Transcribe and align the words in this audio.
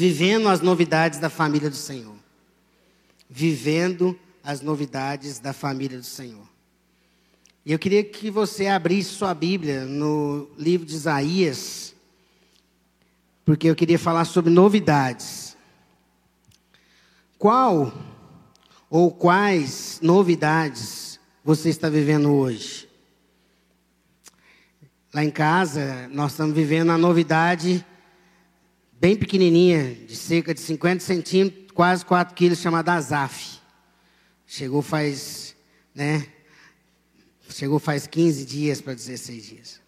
vivendo 0.00 0.48
as 0.48 0.62
novidades 0.62 1.18
da 1.18 1.28
família 1.28 1.68
do 1.68 1.76
Senhor. 1.76 2.16
Vivendo 3.28 4.18
as 4.42 4.62
novidades 4.62 5.38
da 5.38 5.52
família 5.52 5.98
do 5.98 6.04
Senhor. 6.04 6.48
E 7.66 7.70
eu 7.70 7.78
queria 7.78 8.02
que 8.02 8.30
você 8.30 8.66
abrisse 8.66 9.10
sua 9.10 9.34
Bíblia 9.34 9.84
no 9.84 10.48
livro 10.56 10.86
de 10.86 10.94
Isaías, 10.94 11.94
porque 13.44 13.68
eu 13.68 13.76
queria 13.76 13.98
falar 13.98 14.24
sobre 14.24 14.50
novidades. 14.50 15.54
Qual 17.38 17.92
ou 18.88 19.10
quais 19.10 19.98
novidades 20.00 21.20
você 21.44 21.68
está 21.68 21.90
vivendo 21.90 22.32
hoje? 22.32 22.88
Lá 25.12 25.22
em 25.22 25.30
casa, 25.30 26.08
nós 26.08 26.32
estamos 26.32 26.54
vivendo 26.54 26.90
a 26.90 26.96
novidade 26.96 27.84
bem 29.00 29.16
pequenininha, 29.16 29.94
de 29.94 30.14
cerca 30.14 30.52
de 30.52 30.60
50 30.60 31.02
centímetros, 31.02 31.70
quase 31.72 32.04
4 32.04 32.34
quilos, 32.34 32.58
chamada 32.58 32.92
Azaf. 32.92 33.58
Chegou 34.46 34.82
faz, 34.82 35.56
né? 35.94 36.26
Chegou 37.48 37.78
faz 37.78 38.06
15 38.06 38.44
dias 38.44 38.82
para 38.82 38.92
16 38.92 39.46
dias. 39.46 39.80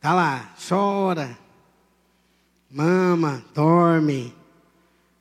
Tá 0.00 0.14
lá, 0.14 0.54
chora, 0.66 1.38
mama, 2.70 3.44
dorme, 3.54 4.34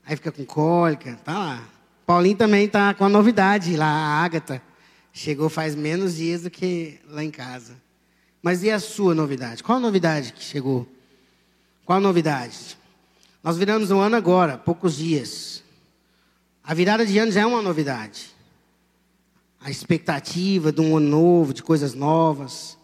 aí 0.05 0.15
fica 0.15 0.31
com 0.31 0.45
cólica, 0.45 1.19
tá 1.25 1.37
lá. 1.37 1.69
Paulinho 2.05 2.37
também 2.37 2.67
tá 2.69 2.93
com 2.93 3.03
a 3.03 3.09
novidade 3.09 3.75
lá, 3.75 3.85
a 3.85 4.23
Ágata. 4.23 4.61
Chegou 5.13 5.49
faz 5.49 5.75
menos 5.75 6.15
dias 6.15 6.43
do 6.43 6.49
que 6.49 6.99
lá 7.09 7.21
em 7.21 7.29
casa. 7.29 7.75
Mas 8.41 8.63
e 8.63 8.71
a 8.71 8.79
sua 8.79 9.13
novidade? 9.13 9.61
Qual 9.61 9.77
a 9.77 9.81
novidade 9.81 10.31
que 10.33 10.41
chegou? 10.41 10.87
Qual 11.91 11.97
a 11.97 12.01
novidade? 12.01 12.77
Nós 13.43 13.57
viramos 13.57 13.91
um 13.91 13.99
ano 13.99 14.15
agora, 14.15 14.57
poucos 14.57 14.95
dias. 14.95 15.61
A 16.63 16.73
virada 16.73 17.05
de 17.05 17.17
ano 17.17 17.33
já 17.33 17.41
é 17.41 17.45
uma 17.45 17.61
novidade. 17.61 18.31
A 19.59 19.69
expectativa 19.69 20.71
de 20.71 20.79
um 20.79 20.95
ano 20.95 21.09
novo, 21.09 21.53
de 21.53 21.61
coisas 21.61 21.93
novas. 21.93 22.77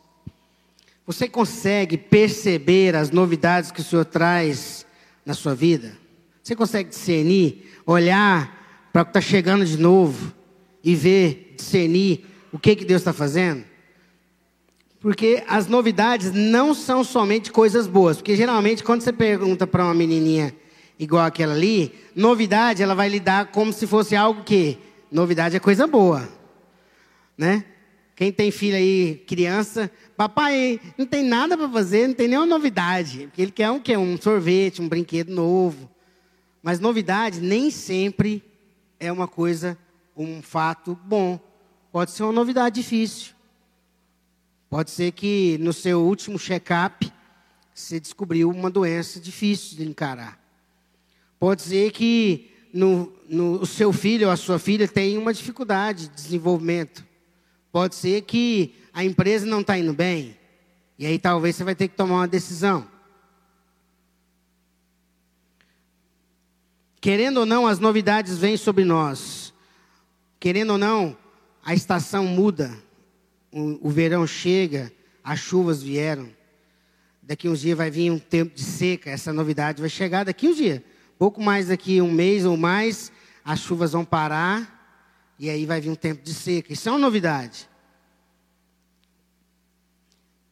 Você 1.06 1.26
consegue 1.30 1.98
perceber 1.98 2.98
as 2.98 3.10
novidades 3.10 3.72
que 3.72 3.80
o 3.80 3.84
Senhor 3.86 4.04
traz 4.04 4.86
na 5.26 5.34
sua 5.34 5.56
vida? 5.56 5.98
Você 6.44 6.54
consegue 6.54 6.90
discernir, 6.90 7.80
olhar 7.86 8.90
para 8.92 9.04
o 9.04 9.06
que 9.06 9.12
está 9.12 9.22
chegando 9.22 9.66
de 9.66 9.78
novo 9.78 10.34
e 10.84 10.94
ver, 10.96 11.54
discernir 11.56 12.26
o 12.52 12.60
que, 12.60 12.76
que 12.76 12.84
Deus 12.84 13.00
está 13.00 13.14
fazendo? 13.14 13.64
Porque 15.00 15.44
as 15.48 15.68
novidades 15.68 16.32
não 16.32 16.74
são 16.74 17.04
somente 17.04 17.52
coisas 17.52 17.88
boas. 17.88 18.18
Porque 18.18 18.36
geralmente, 18.36 18.84
quando 18.84 19.02
você 19.02 19.14
pergunta 19.14 19.68
para 19.68 19.84
uma 19.84 19.94
menininha 19.94 20.54
igual 21.00 21.26
aquela 21.26 21.54
ali, 21.54 21.94
novidade 22.16 22.82
ela 22.82 22.96
vai 22.96 23.08
lidar 23.08 23.48
como 23.52 23.72
se 23.72 23.86
fosse 23.86 24.16
algo 24.16 24.44
que 24.44 24.78
novidade 25.12 25.56
é 25.56 25.60
coisa 25.60 25.86
boa, 25.86 26.28
né? 27.38 27.64
Quem 28.16 28.32
tem 28.32 28.50
filho 28.50 28.76
aí, 28.76 29.24
criança, 29.28 29.92
papai, 30.16 30.82
não 30.98 31.06
tem 31.06 31.24
nada 31.24 31.56
para 31.56 31.70
fazer, 31.70 32.08
não 32.08 32.16
tem 32.16 32.28
nenhuma 32.28 32.48
novidade. 32.48 33.28
Porque 33.28 33.44
ele 33.44 33.52
quer 33.52 33.70
um 33.70 33.80
quê? 33.80 33.96
Um 33.96 34.20
sorvete, 34.20 34.82
um 34.82 34.90
brinquedo 34.90 35.30
novo. 35.30 35.88
Mas 36.64 36.80
novidade 36.80 37.40
nem 37.40 37.70
sempre 37.70 38.44
é 39.00 39.12
uma 39.12 39.28
coisa, 39.28 39.78
um 40.18 40.42
fato 40.42 40.98
bom. 41.06 41.40
Pode 41.92 42.10
ser 42.10 42.24
uma 42.24 42.34
novidade 42.34 42.82
difícil. 42.82 43.37
Pode 44.70 44.92
ser 44.92 45.14
que 45.14 45.58
no 45.60 45.72
seu 45.72 46.02
último 46.02 46.38
check-up 46.38 47.12
você 47.74 48.00
descobriu 48.00 48.50
uma 48.50 48.70
doença 48.70 49.20
difícil 49.20 49.78
de 49.78 49.88
encarar. 49.88 50.38
Pode 51.40 51.62
ser 51.62 51.92
que 51.92 52.52
no, 52.74 53.14
no, 53.30 53.62
o 53.62 53.66
seu 53.66 53.94
filho 53.94 54.28
ou 54.28 54.34
a 54.34 54.36
sua 54.36 54.60
filha 54.60 54.88
tem 54.88 55.18
uma 55.18 55.34
dificuldade 55.34 56.10
de 56.10 56.16
desenvolvimento. 56.16 57.06
Pode 57.72 57.96
ser 57.96 58.24
que 58.24 58.76
a 58.92 59.06
empresa 59.06 59.46
não 59.46 59.62
está 59.62 59.78
indo 59.78 59.94
bem. 59.94 60.38
E 61.00 61.06
aí 61.06 61.18
talvez 61.18 61.56
você 61.56 61.64
vai 61.64 61.76
ter 61.76 61.88
que 61.88 61.96
tomar 61.96 62.16
uma 62.16 62.28
decisão. 62.28 62.88
Querendo 67.00 67.38
ou 67.38 67.46
não, 67.46 67.68
as 67.68 67.80
novidades 67.80 68.38
vêm 68.38 68.58
sobre 68.58 68.84
nós. 68.84 69.54
Querendo 70.40 70.72
ou 70.72 70.78
não, 70.78 71.16
a 71.64 71.74
estação 71.74 72.26
muda 72.26 72.86
o, 73.52 73.90
verão 73.90 74.26
chega, 74.28 74.92
as 75.24 75.40
chuvas 75.40 75.82
vieram. 75.82 76.30
Daqui 77.22 77.50
uns 77.50 77.60
dias 77.60 77.78
vai 77.78 77.90
vir 77.90 78.12
um 78.12 78.20
tempo 78.20 78.56
de 78.56 78.64
seca, 78.64 79.10
essa 79.10 79.34
novidade 79.34 79.82
vai 79.82 79.90
chegar 79.90 80.24
daqui 80.24 80.48
uns 80.48 80.58
dias. 80.58 80.82
Pouco 81.18 81.42
mais 81.42 81.68
daqui 81.68 82.02
um 82.02 82.12
mês 82.12 82.46
ou 82.46 82.56
mais, 82.56 83.12
as 83.44 83.60
chuvas 83.60 83.92
vão 83.92 84.06
parar 84.06 84.76
e 85.40 85.50
aí 85.50 85.66
vai 85.66 85.82
vir 85.82 85.90
um 85.90 85.96
tempo 85.96 86.24
de 86.24 86.34
seca. 86.34 86.72
Isso 86.72 86.88
é 86.88 86.92
uma 86.92 87.00
novidade. 87.00 87.70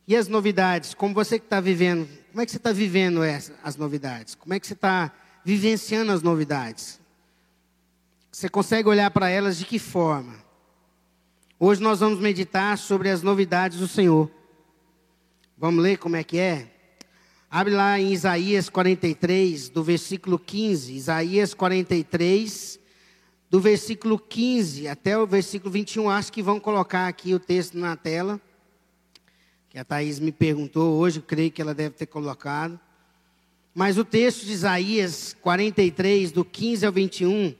E 0.07 0.15
as 0.15 0.27
novidades, 0.27 0.93
como 0.93 1.13
você 1.13 1.39
que 1.39 1.45
está 1.45 1.59
vivendo, 1.59 2.07
como 2.31 2.41
é 2.41 2.45
que 2.45 2.51
você 2.51 2.57
está 2.57 2.71
vivendo 2.71 3.23
essa, 3.23 3.53
as 3.63 3.75
novidades? 3.75 4.35
Como 4.35 4.53
é 4.53 4.59
que 4.59 4.67
você 4.67 4.73
está 4.73 5.11
vivenciando 5.43 6.11
as 6.11 6.21
novidades? 6.21 6.99
Você 8.31 8.49
consegue 8.49 8.89
olhar 8.89 9.09
para 9.11 9.29
elas 9.29 9.57
de 9.57 9.65
que 9.65 9.79
forma? 9.79 10.44
Hoje 11.57 11.81
nós 11.81 12.01
vamos 12.01 12.19
meditar 12.19 12.77
sobre 12.77 13.09
as 13.09 13.23
novidades 13.23 13.77
do 13.77 13.87
Senhor. 13.87 14.29
Vamos 15.57 15.81
ler 15.81 15.97
como 15.97 16.17
é 16.17 16.23
que 16.23 16.37
é? 16.37 16.69
Abre 17.49 17.73
lá 17.73 17.97
em 17.97 18.11
Isaías 18.11 18.67
43, 18.67 19.69
do 19.69 19.81
versículo 19.81 20.37
15. 20.37 20.93
Isaías 20.93 21.53
43, 21.53 22.77
do 23.49 23.61
versículo 23.61 24.19
15 24.19 24.89
até 24.89 25.17
o 25.17 25.25
versículo 25.25 25.71
21. 25.71 26.09
Acho 26.09 26.33
que 26.33 26.43
vão 26.43 26.59
colocar 26.59 27.07
aqui 27.07 27.33
o 27.33 27.39
texto 27.39 27.77
na 27.77 27.95
tela. 27.95 28.41
Que 29.69 29.79
a 29.79 29.85
Thaís 29.85 30.19
me 30.19 30.33
perguntou 30.33 30.99
hoje, 30.99 31.21
creio 31.21 31.51
que 31.51 31.61
ela 31.61 31.73
deve 31.73 31.95
ter 31.95 32.07
colocado. 32.07 32.77
Mas 33.73 33.97
o 33.97 34.03
texto 34.03 34.45
de 34.45 34.51
Isaías 34.51 35.33
43, 35.41 36.33
do 36.33 36.43
15 36.43 36.85
ao 36.85 36.91
21 36.91 37.55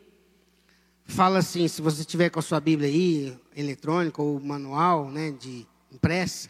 fala 1.06 1.40
assim, 1.40 1.68
se 1.68 1.82
você 1.82 2.04
tiver 2.04 2.30
com 2.30 2.40
a 2.40 2.42
sua 2.42 2.60
Bíblia 2.60 2.90
aí, 2.90 3.38
eletrônica 3.56 4.22
ou 4.22 4.40
manual, 4.40 5.10
né, 5.10 5.32
de 5.32 5.66
impressa, 5.92 6.50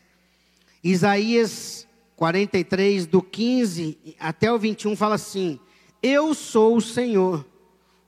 Isaías 0.83 1.87
43, 2.15 3.05
do 3.05 3.21
15 3.21 4.15
até 4.19 4.51
o 4.51 4.57
21, 4.57 4.95
fala 4.95 5.15
assim: 5.15 5.59
Eu 6.01 6.33
sou 6.33 6.77
o 6.77 6.81
Senhor, 6.81 7.45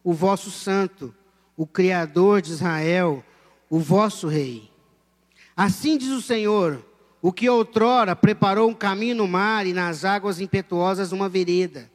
o 0.03 0.13
vosso 0.13 0.50
santo, 0.50 1.13
o 1.56 1.68
Criador 1.68 2.41
de 2.41 2.52
Israel, 2.52 3.24
o 3.69 3.80
vosso 3.80 4.28
Rei. 4.28 4.69
Assim 5.56 5.97
diz 5.97 6.12
o 6.12 6.22
Senhor, 6.22 6.86
o 7.22 7.34
que 7.34 7.50
outrora 7.50 8.16
preparou 8.16 8.69
um 8.69 8.75
caminho 8.75 9.16
no 9.16 9.28
mar 9.28 9.66
e 9.66 9.74
nas 9.74 10.06
águas 10.06 10.40
impetuosas 10.40 11.12
uma 11.12 11.28
vereda, 11.28 11.91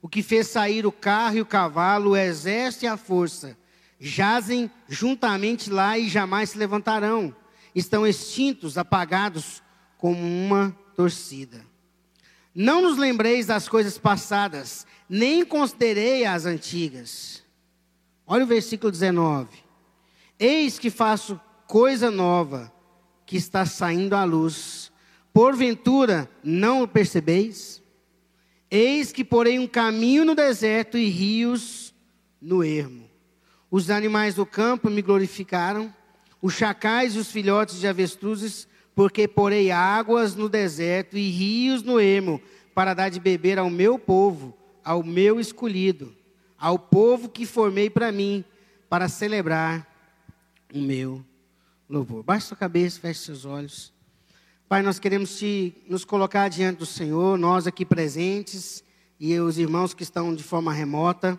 o 0.00 0.08
que 0.08 0.22
fez 0.22 0.46
sair 0.46 0.86
o 0.86 0.92
carro 0.92 1.38
e 1.38 1.40
o 1.40 1.46
cavalo, 1.46 2.10
o 2.10 2.16
exército 2.16 2.84
e 2.84 2.88
a 2.88 2.96
força, 2.96 3.56
jazem 3.98 4.70
juntamente 4.88 5.70
lá 5.70 5.98
e 5.98 6.08
jamais 6.08 6.50
se 6.50 6.58
levantarão. 6.58 7.34
Estão 7.74 8.06
extintos, 8.06 8.78
apagados 8.78 9.62
como 9.98 10.20
uma 10.20 10.76
torcida. 10.94 11.64
Não 12.54 12.82
nos 12.82 12.96
lembreis 12.96 13.46
das 13.46 13.68
coisas 13.68 13.98
passadas, 13.98 14.86
nem 15.08 15.44
considerei 15.44 16.24
as 16.24 16.46
antigas. 16.46 17.42
Olha 18.26 18.44
o 18.44 18.46
versículo 18.46 18.92
19. 18.92 19.48
Eis 20.38 20.78
que 20.78 20.90
faço 20.90 21.40
coisa 21.66 22.10
nova 22.10 22.72
que 23.26 23.36
está 23.36 23.66
saindo 23.66 24.14
à 24.14 24.24
luz. 24.24 24.92
Porventura 25.32 26.30
não 26.42 26.82
o 26.82 26.88
percebeis? 26.88 27.82
Eis 28.70 29.12
que 29.12 29.24
porei 29.24 29.58
um 29.58 29.66
caminho 29.66 30.24
no 30.24 30.34
deserto 30.34 30.96
e 30.96 31.08
rios 31.08 31.94
no 32.40 32.62
ermo. 32.62 33.03
Os 33.76 33.90
animais 33.90 34.36
do 34.36 34.46
campo 34.46 34.88
me 34.88 35.02
glorificaram, 35.02 35.92
os 36.40 36.54
chacais 36.54 37.16
e 37.16 37.18
os 37.18 37.32
filhotes 37.32 37.80
de 37.80 37.88
avestruzes, 37.88 38.68
porque 38.94 39.26
porei 39.26 39.72
águas 39.72 40.36
no 40.36 40.48
deserto 40.48 41.18
e 41.18 41.28
rios 41.28 41.82
no 41.82 41.98
ermo, 41.98 42.40
para 42.72 42.94
dar 42.94 43.08
de 43.08 43.18
beber 43.18 43.58
ao 43.58 43.68
meu 43.68 43.98
povo, 43.98 44.56
ao 44.84 45.02
meu 45.02 45.40
escolhido, 45.40 46.14
ao 46.56 46.78
povo 46.78 47.28
que 47.28 47.44
formei 47.44 47.90
para 47.90 48.12
mim, 48.12 48.44
para 48.88 49.08
celebrar 49.08 49.84
o 50.72 50.78
meu 50.78 51.24
louvor. 51.90 52.22
Baixe 52.22 52.46
sua 52.46 52.56
cabeça, 52.56 53.00
feche 53.00 53.22
seus 53.22 53.44
olhos. 53.44 53.92
Pai, 54.68 54.82
nós 54.82 55.00
queremos 55.00 55.36
te, 55.36 55.74
nos 55.88 56.04
colocar 56.04 56.48
diante 56.48 56.78
do 56.78 56.86
Senhor, 56.86 57.36
nós 57.36 57.66
aqui 57.66 57.84
presentes 57.84 58.84
e 59.18 59.36
os 59.40 59.58
irmãos 59.58 59.92
que 59.92 60.04
estão 60.04 60.32
de 60.32 60.44
forma 60.44 60.72
remota 60.72 61.36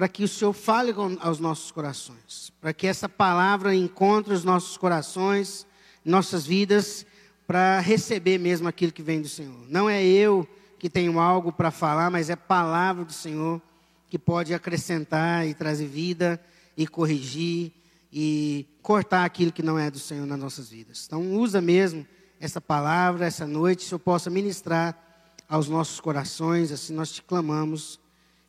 para 0.00 0.08
que 0.08 0.24
o 0.24 0.28
Senhor 0.28 0.54
fale 0.54 0.94
aos 1.20 1.38
nossos 1.38 1.70
corações, 1.70 2.50
para 2.58 2.72
que 2.72 2.86
essa 2.86 3.06
palavra 3.06 3.74
encontre 3.74 4.32
os 4.32 4.44
nossos 4.44 4.78
corações, 4.78 5.66
nossas 6.02 6.46
vidas, 6.46 7.04
para 7.46 7.80
receber 7.80 8.38
mesmo 8.38 8.66
aquilo 8.66 8.92
que 8.92 9.02
vem 9.02 9.20
do 9.20 9.28
Senhor. 9.28 9.62
Não 9.68 9.90
é 9.90 10.02
eu 10.02 10.48
que 10.78 10.88
tenho 10.88 11.20
algo 11.20 11.52
para 11.52 11.70
falar, 11.70 12.10
mas 12.10 12.30
é 12.30 12.34
palavra 12.34 13.04
do 13.04 13.12
Senhor 13.12 13.60
que 14.08 14.18
pode 14.18 14.54
acrescentar 14.54 15.46
e 15.46 15.52
trazer 15.52 15.86
vida 15.86 16.40
e 16.78 16.86
corrigir 16.86 17.70
e 18.10 18.66
cortar 18.80 19.26
aquilo 19.26 19.52
que 19.52 19.62
não 19.62 19.78
é 19.78 19.90
do 19.90 19.98
Senhor 19.98 20.24
nas 20.24 20.38
nossas 20.38 20.70
vidas. 20.70 21.04
Então, 21.06 21.30
usa 21.34 21.60
mesmo 21.60 22.06
essa 22.40 22.58
palavra 22.58 23.26
essa 23.26 23.46
noite, 23.46 23.84
se 23.84 23.92
eu 23.92 23.98
possa 23.98 24.30
ministrar 24.30 24.98
aos 25.46 25.68
nossos 25.68 26.00
corações, 26.00 26.72
assim 26.72 26.94
nós 26.94 27.12
te 27.12 27.22
clamamos 27.22 28.00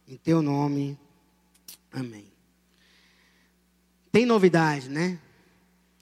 em 0.07 0.15
teu 0.15 0.41
nome. 0.41 0.97
Amém. 1.91 2.31
Tem 4.11 4.25
novidade, 4.25 4.89
né? 4.89 5.19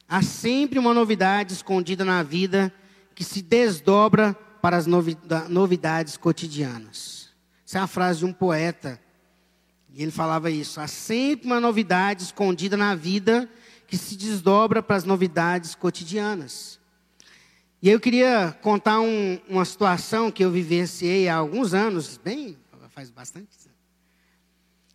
Há 0.07 0.21
sempre 0.21 0.79
uma 0.79 0.93
novidade 0.93 1.53
escondida 1.53 2.03
na 2.03 2.23
vida 2.23 2.73
que 3.13 3.23
se 3.23 3.41
desdobra 3.41 4.33
para 4.61 4.77
as 4.77 4.85
novidades 4.85 6.17
cotidianas. 6.17 7.29
Essa 7.65 7.79
é 7.79 7.81
a 7.81 7.87
frase 7.87 8.19
de 8.19 8.25
um 8.25 8.33
poeta. 8.33 8.99
E 9.93 10.01
ele 10.01 10.11
falava 10.11 10.49
isso. 10.49 10.79
Há 10.79 10.87
sempre 10.87 11.45
uma 11.45 11.59
novidade 11.59 12.23
escondida 12.23 12.75
na 12.75 12.95
vida 12.95 13.49
que 13.87 13.97
se 13.97 14.15
desdobra 14.15 14.81
para 14.81 14.95
as 14.95 15.03
novidades 15.03 15.75
cotidianas. 15.75 16.79
E 17.81 17.89
eu 17.89 17.99
queria 17.99 18.57
contar 18.61 18.99
um, 18.99 19.39
uma 19.47 19.65
situação 19.65 20.31
que 20.31 20.43
eu 20.43 20.51
vivenciei 20.51 21.29
há 21.29 21.35
alguns 21.35 21.73
anos, 21.73 22.17
bem, 22.17 22.57
faz 22.89 23.09
bastante. 23.09 23.58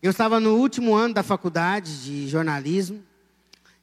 Eu 0.04 0.10
estava 0.10 0.38
no 0.38 0.56
último 0.56 0.94
ano 0.94 1.14
da 1.14 1.22
faculdade 1.22 2.04
de 2.04 2.28
jornalismo 2.28 3.02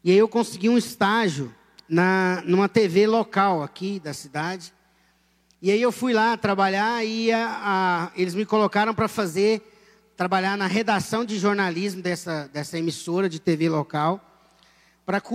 e 0.04 0.12
aí 0.12 0.18
eu 0.20 0.28
consegui 0.28 0.70
um 0.70 0.78
estágio 0.78 1.52
na, 1.90 2.44
numa 2.46 2.70
TV 2.70 3.08
local 3.08 3.64
aqui 3.64 4.00
da 4.00 4.14
cidade. 4.14 4.72
E 5.64 5.72
aí 5.72 5.82
eu 5.82 5.92
fui 5.92 6.14
lá 6.14 6.38
trabalhar 6.38 7.04
e 7.04 7.32
a, 7.32 7.48
a, 7.64 8.12
eles 8.16 8.36
me 8.36 8.46
colocaram 8.46 8.94
para 8.94 9.08
fazer, 9.08 9.64
trabalhar 10.16 10.56
na 10.56 10.68
redação 10.68 11.26
de 11.26 11.40
jornalismo 11.40 12.04
dessa, 12.04 12.48
dessa 12.54 12.78
emissora 12.78 13.28
de 13.28 13.40
TV 13.40 13.68
local, 13.68 14.24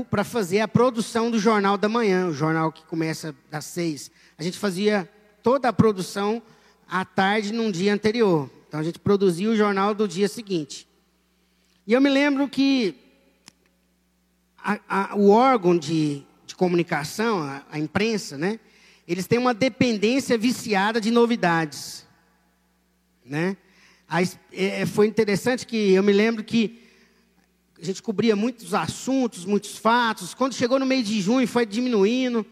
para 0.09 0.23
fazer 0.23 0.61
a 0.61 0.69
produção 0.69 1.33
do 1.33 1.39
Jornal 1.41 1.77
da 1.77 1.89
Manhã, 1.89 2.29
o 2.29 2.33
jornal 2.33 2.71
que 2.71 2.85
começa 2.85 3.35
às 3.51 3.65
seis. 3.65 4.09
A 4.39 4.43
gente 4.45 4.57
fazia 4.57 5.11
toda 5.43 5.69
a 5.69 5.73
produção 5.73 6.41
à 6.89 7.05
tarde 7.05 7.53
num 7.53 7.73
dia 7.73 7.93
anterior. 7.93 8.49
Então 8.77 8.83
a 8.83 8.85
gente 8.85 8.99
produzia 8.99 9.49
o 9.49 9.57
jornal 9.57 9.95
do 9.95 10.07
dia 10.07 10.29
seguinte. 10.29 10.87
E 11.87 11.95
eu 11.95 12.01
me 12.01 12.11
lembro 12.11 12.47
que 12.47 12.95
a, 14.59 14.79
a, 14.87 15.17
o 15.17 15.31
órgão 15.31 15.79
de, 15.79 16.23
de 16.45 16.55
comunicação, 16.55 17.43
a, 17.43 17.65
a, 17.71 17.79
imprensa, 17.79 18.37
né? 18.37 18.61
Eles 19.09 19.27
têm 19.27 19.39
uma 19.39 19.55
dependência 19.55 20.37
viciada 20.37 21.01
de 21.01 21.11
novidades, 21.11 22.07
né? 23.25 23.57
É, 24.53 24.83
é, 24.83 24.85
foi 24.85 25.07
interessante 25.07 25.67
que 25.67 25.93
eu 25.93 26.03
me 26.03 26.13
lembro 26.13 26.45
que 26.45 26.83
a 27.81 27.85
gente 27.85 28.03
cobria 28.03 28.37
muitos 28.37 28.75
assuntos, 28.75 29.47
muitos 29.47 29.79
fatos. 29.79 30.35
Quando 30.35 30.53
chegou 30.53 30.79
no 30.79 30.85
meio 30.85 31.03
de 31.03 31.19
junho, 31.23 31.49
foi 31.49 31.65
diminuindo. 31.65 32.45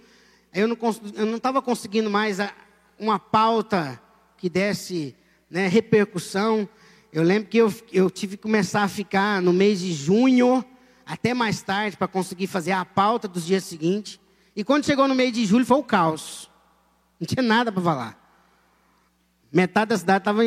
Eu 0.54 0.68
não 0.68 1.36
estava 1.36 1.60
conseguindo 1.60 2.08
mais 2.08 2.40
a, 2.40 2.50
uma 2.98 3.18
pauta 3.18 4.00
que 4.38 4.48
desse 4.48 5.14
né, 5.54 5.68
repercussão. 5.68 6.68
Eu 7.12 7.22
lembro 7.22 7.48
que 7.48 7.58
eu, 7.58 7.72
eu 7.92 8.10
tive 8.10 8.36
que 8.36 8.42
começar 8.42 8.82
a 8.82 8.88
ficar 8.88 9.40
no 9.40 9.52
mês 9.52 9.78
de 9.78 9.92
junho 9.92 10.64
até 11.06 11.32
mais 11.32 11.62
tarde 11.62 11.96
para 11.96 12.08
conseguir 12.08 12.48
fazer 12.48 12.72
a 12.72 12.84
pauta 12.84 13.28
dos 13.28 13.46
dias 13.46 13.62
seguintes. 13.62 14.18
E 14.56 14.64
quando 14.64 14.84
chegou 14.84 15.06
no 15.06 15.14
meio 15.14 15.30
de 15.30 15.46
julho 15.46 15.64
foi 15.64 15.78
o 15.78 15.84
caos. 15.84 16.50
Não 17.20 17.26
tinha 17.26 17.40
nada 17.42 17.70
para 17.70 17.80
falar. 17.80 18.20
Metade 19.52 19.90
da 19.90 19.96
cidade 19.98 20.22
estava 20.22 20.42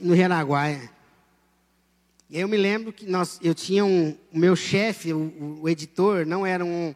no 0.00 0.16
Jaraguaia. 0.16 0.90
E 2.28 2.40
eu 2.40 2.48
me 2.48 2.56
lembro 2.56 2.92
que 2.92 3.06
nós, 3.06 3.38
eu 3.40 3.54
tinha 3.54 3.84
um, 3.84 4.16
o 4.32 4.36
meu 4.36 4.56
chefe, 4.56 5.12
o, 5.12 5.60
o, 5.62 5.68
editor, 5.68 6.26
não 6.26 6.44
era 6.44 6.64
um, 6.64 6.92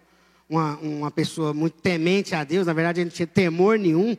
uma, 0.50 0.76
uma 0.78 1.10
pessoa 1.12 1.54
muito 1.54 1.80
temente 1.80 2.34
a 2.34 2.42
Deus, 2.42 2.66
na 2.66 2.72
verdade 2.72 3.00
ele 3.00 3.10
não 3.10 3.14
tinha 3.14 3.28
temor 3.28 3.78
nenhum. 3.78 4.16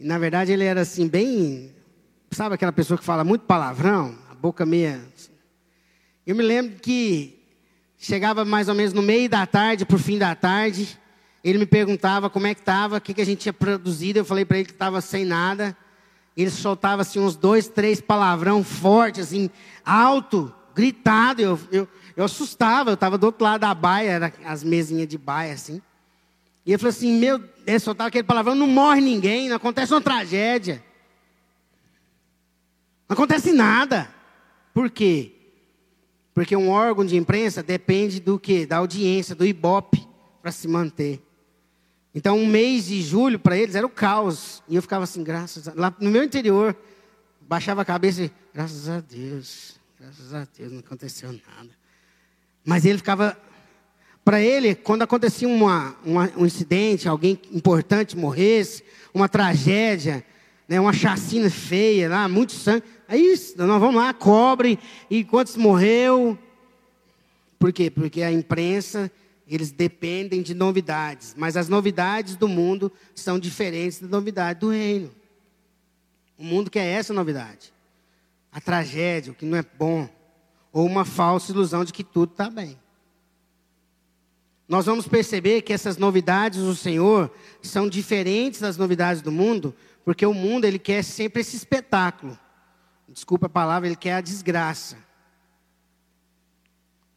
E 0.00 0.04
na 0.04 0.18
verdade 0.18 0.50
ele 0.50 0.64
era 0.64 0.80
assim, 0.80 1.06
bem. 1.06 1.73
Sabe 2.34 2.56
aquela 2.56 2.72
pessoa 2.72 2.98
que 2.98 3.04
fala 3.04 3.22
muito 3.22 3.42
palavrão, 3.42 4.18
a 4.28 4.34
boca 4.34 4.66
meia 4.66 5.00
eu 6.26 6.34
me 6.34 6.42
lembro 6.42 6.80
que 6.80 7.38
chegava 7.98 8.44
mais 8.46 8.68
ou 8.68 8.74
menos 8.74 8.94
no 8.94 9.02
meio 9.02 9.28
da 9.28 9.46
tarde, 9.46 9.86
o 9.88 9.98
fim 9.98 10.16
da 10.16 10.34
tarde, 10.34 10.98
ele 11.42 11.58
me 11.58 11.66
perguntava 11.66 12.30
como 12.30 12.46
é 12.46 12.54
que 12.54 12.60
estava, 12.60 12.96
o 12.96 13.00
que, 13.00 13.12
que 13.12 13.20
a 13.20 13.26
gente 13.26 13.40
tinha 13.40 13.52
produzido. 13.52 14.18
Eu 14.18 14.24
falei 14.24 14.44
para 14.44 14.56
ele 14.56 14.66
que 14.66 14.72
estava 14.72 15.02
sem 15.02 15.24
nada. 15.24 15.76
Ele 16.34 16.50
soltava 16.50 17.02
assim 17.02 17.20
uns 17.20 17.36
dois, 17.36 17.68
três 17.68 18.00
palavrão 18.00 18.64
fortes, 18.64 19.26
assim, 19.26 19.50
alto, 19.84 20.52
gritado. 20.74 21.42
Eu, 21.42 21.60
eu, 21.70 21.88
eu 22.16 22.24
assustava, 22.24 22.90
eu 22.90 22.94
estava 22.94 23.18
do 23.18 23.24
outro 23.24 23.44
lado 23.44 23.60
da 23.60 23.74
baia, 23.74 24.10
era 24.10 24.32
as 24.46 24.64
mesinhas 24.64 25.06
de 25.06 25.18
baia, 25.18 25.52
assim. 25.52 25.82
E 26.64 26.72
ele 26.72 26.78
falou 26.78 26.90
assim, 26.90 27.12
meu, 27.18 27.44
ele 27.66 27.78
soltava 27.78 28.08
aquele 28.08 28.24
palavrão, 28.24 28.54
não 28.54 28.66
morre 28.66 29.02
ninguém, 29.02 29.50
não 29.50 29.56
acontece 29.56 29.92
uma 29.92 30.00
tragédia. 30.00 30.82
Não 33.08 33.14
acontece 33.14 33.52
nada. 33.52 34.08
Por 34.72 34.90
quê? 34.90 35.32
Porque 36.34 36.56
um 36.56 36.68
órgão 36.68 37.04
de 37.04 37.16
imprensa 37.16 37.62
depende 37.62 38.20
do 38.20 38.38
que? 38.38 38.66
Da 38.66 38.78
audiência, 38.78 39.34
do 39.34 39.46
ibope, 39.46 40.06
para 40.42 40.50
se 40.50 40.66
manter. 40.66 41.22
Então, 42.14 42.38
um 42.38 42.46
mês 42.46 42.86
de 42.86 43.02
julho 43.02 43.38
para 43.38 43.56
eles 43.56 43.74
era 43.74 43.86
o 43.86 43.90
caos. 43.90 44.62
E 44.68 44.76
eu 44.76 44.82
ficava 44.82 45.04
assim, 45.04 45.22
graças 45.22 45.66
a 45.68 45.72
Lá 45.74 45.94
no 46.00 46.10
meu 46.10 46.22
interior, 46.22 46.76
baixava 47.40 47.82
a 47.82 47.84
cabeça 47.84 48.24
e, 48.24 48.32
graças 48.52 48.88
a 48.88 49.00
Deus, 49.00 49.80
graças 49.98 50.34
a 50.34 50.46
Deus, 50.56 50.72
não 50.72 50.80
aconteceu 50.80 51.28
nada. 51.32 51.70
Mas 52.64 52.84
ele 52.84 52.98
ficava. 52.98 53.36
Para 54.24 54.40
ele, 54.40 54.74
quando 54.74 55.02
acontecia 55.02 55.46
uma, 55.46 55.94
uma, 56.02 56.32
um 56.34 56.46
incidente, 56.46 57.06
alguém 57.06 57.38
importante 57.52 58.16
morresse, 58.16 58.82
uma 59.12 59.28
tragédia, 59.28 60.24
né, 60.66 60.80
uma 60.80 60.94
chacina 60.94 61.50
feia, 61.50 62.08
lá, 62.08 62.26
muito 62.26 62.52
sangue, 62.52 62.84
Aí 63.06 63.34
nós 63.56 63.80
vamos 63.80 63.96
lá, 63.96 64.12
cobre, 64.14 64.78
e 65.10 65.24
quantos 65.24 65.56
morreu? 65.56 66.38
Por 67.58 67.72
quê? 67.72 67.90
Porque 67.90 68.22
a 68.22 68.32
imprensa, 68.32 69.10
eles 69.46 69.70
dependem 69.70 70.42
de 70.42 70.54
novidades, 70.54 71.34
mas 71.36 71.56
as 71.56 71.68
novidades 71.68 72.36
do 72.36 72.48
mundo 72.48 72.90
são 73.14 73.38
diferentes 73.38 74.00
da 74.00 74.08
novidade 74.08 74.60
do 74.60 74.70
reino. 74.70 75.10
O 76.38 76.44
mundo 76.44 76.70
quer 76.70 76.86
essa 76.86 77.12
novidade. 77.12 77.72
A 78.50 78.60
tragédia, 78.60 79.32
o 79.32 79.34
que 79.34 79.44
não 79.44 79.58
é 79.58 79.62
bom, 79.62 80.08
ou 80.72 80.86
uma 80.86 81.04
falsa 81.04 81.52
ilusão 81.52 81.84
de 81.84 81.92
que 81.92 82.02
tudo 82.02 82.32
está 82.32 82.48
bem. 82.48 82.78
Nós 84.66 84.86
vamos 84.86 85.06
perceber 85.06 85.60
que 85.60 85.74
essas 85.74 85.98
novidades 85.98 86.60
do 86.60 86.74
Senhor 86.74 87.30
são 87.60 87.86
diferentes 87.86 88.60
das 88.60 88.78
novidades 88.78 89.20
do 89.20 89.30
mundo, 89.30 89.74
porque 90.04 90.24
o 90.24 90.32
mundo 90.32 90.64
ele 90.64 90.78
quer 90.78 91.04
sempre 91.04 91.42
esse 91.42 91.54
espetáculo 91.54 92.38
desculpa 93.14 93.46
a 93.46 93.48
palavra, 93.48 93.88
ele 93.88 93.96
quer 93.96 94.14
a 94.14 94.20
desgraça. 94.20 94.98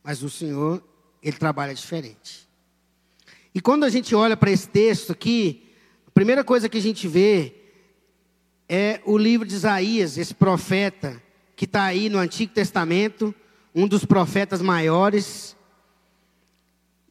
Mas 0.03 0.21
o 0.21 0.29
Senhor, 0.29 0.81
ele 1.21 1.35
trabalha 1.35 1.73
diferente. 1.73 2.47
E 3.53 3.59
quando 3.59 3.83
a 3.83 3.89
gente 3.89 4.13
olha 4.13 4.37
para 4.37 4.51
esse 4.51 4.69
texto 4.69 5.11
aqui, 5.11 5.73
a 6.07 6.11
primeira 6.11 6.43
coisa 6.43 6.69
que 6.69 6.77
a 6.77 6.81
gente 6.81 7.07
vê 7.07 7.55
é 8.69 9.01
o 9.05 9.17
livro 9.17 9.45
de 9.45 9.55
Isaías, 9.55 10.17
esse 10.17 10.35
profeta 10.35 11.21
que 11.55 11.65
está 11.65 11.83
aí 11.83 12.09
no 12.09 12.19
Antigo 12.19 12.53
Testamento, 12.53 13.33
um 13.73 13.87
dos 13.87 14.05
profetas 14.05 14.61
maiores. 14.61 15.57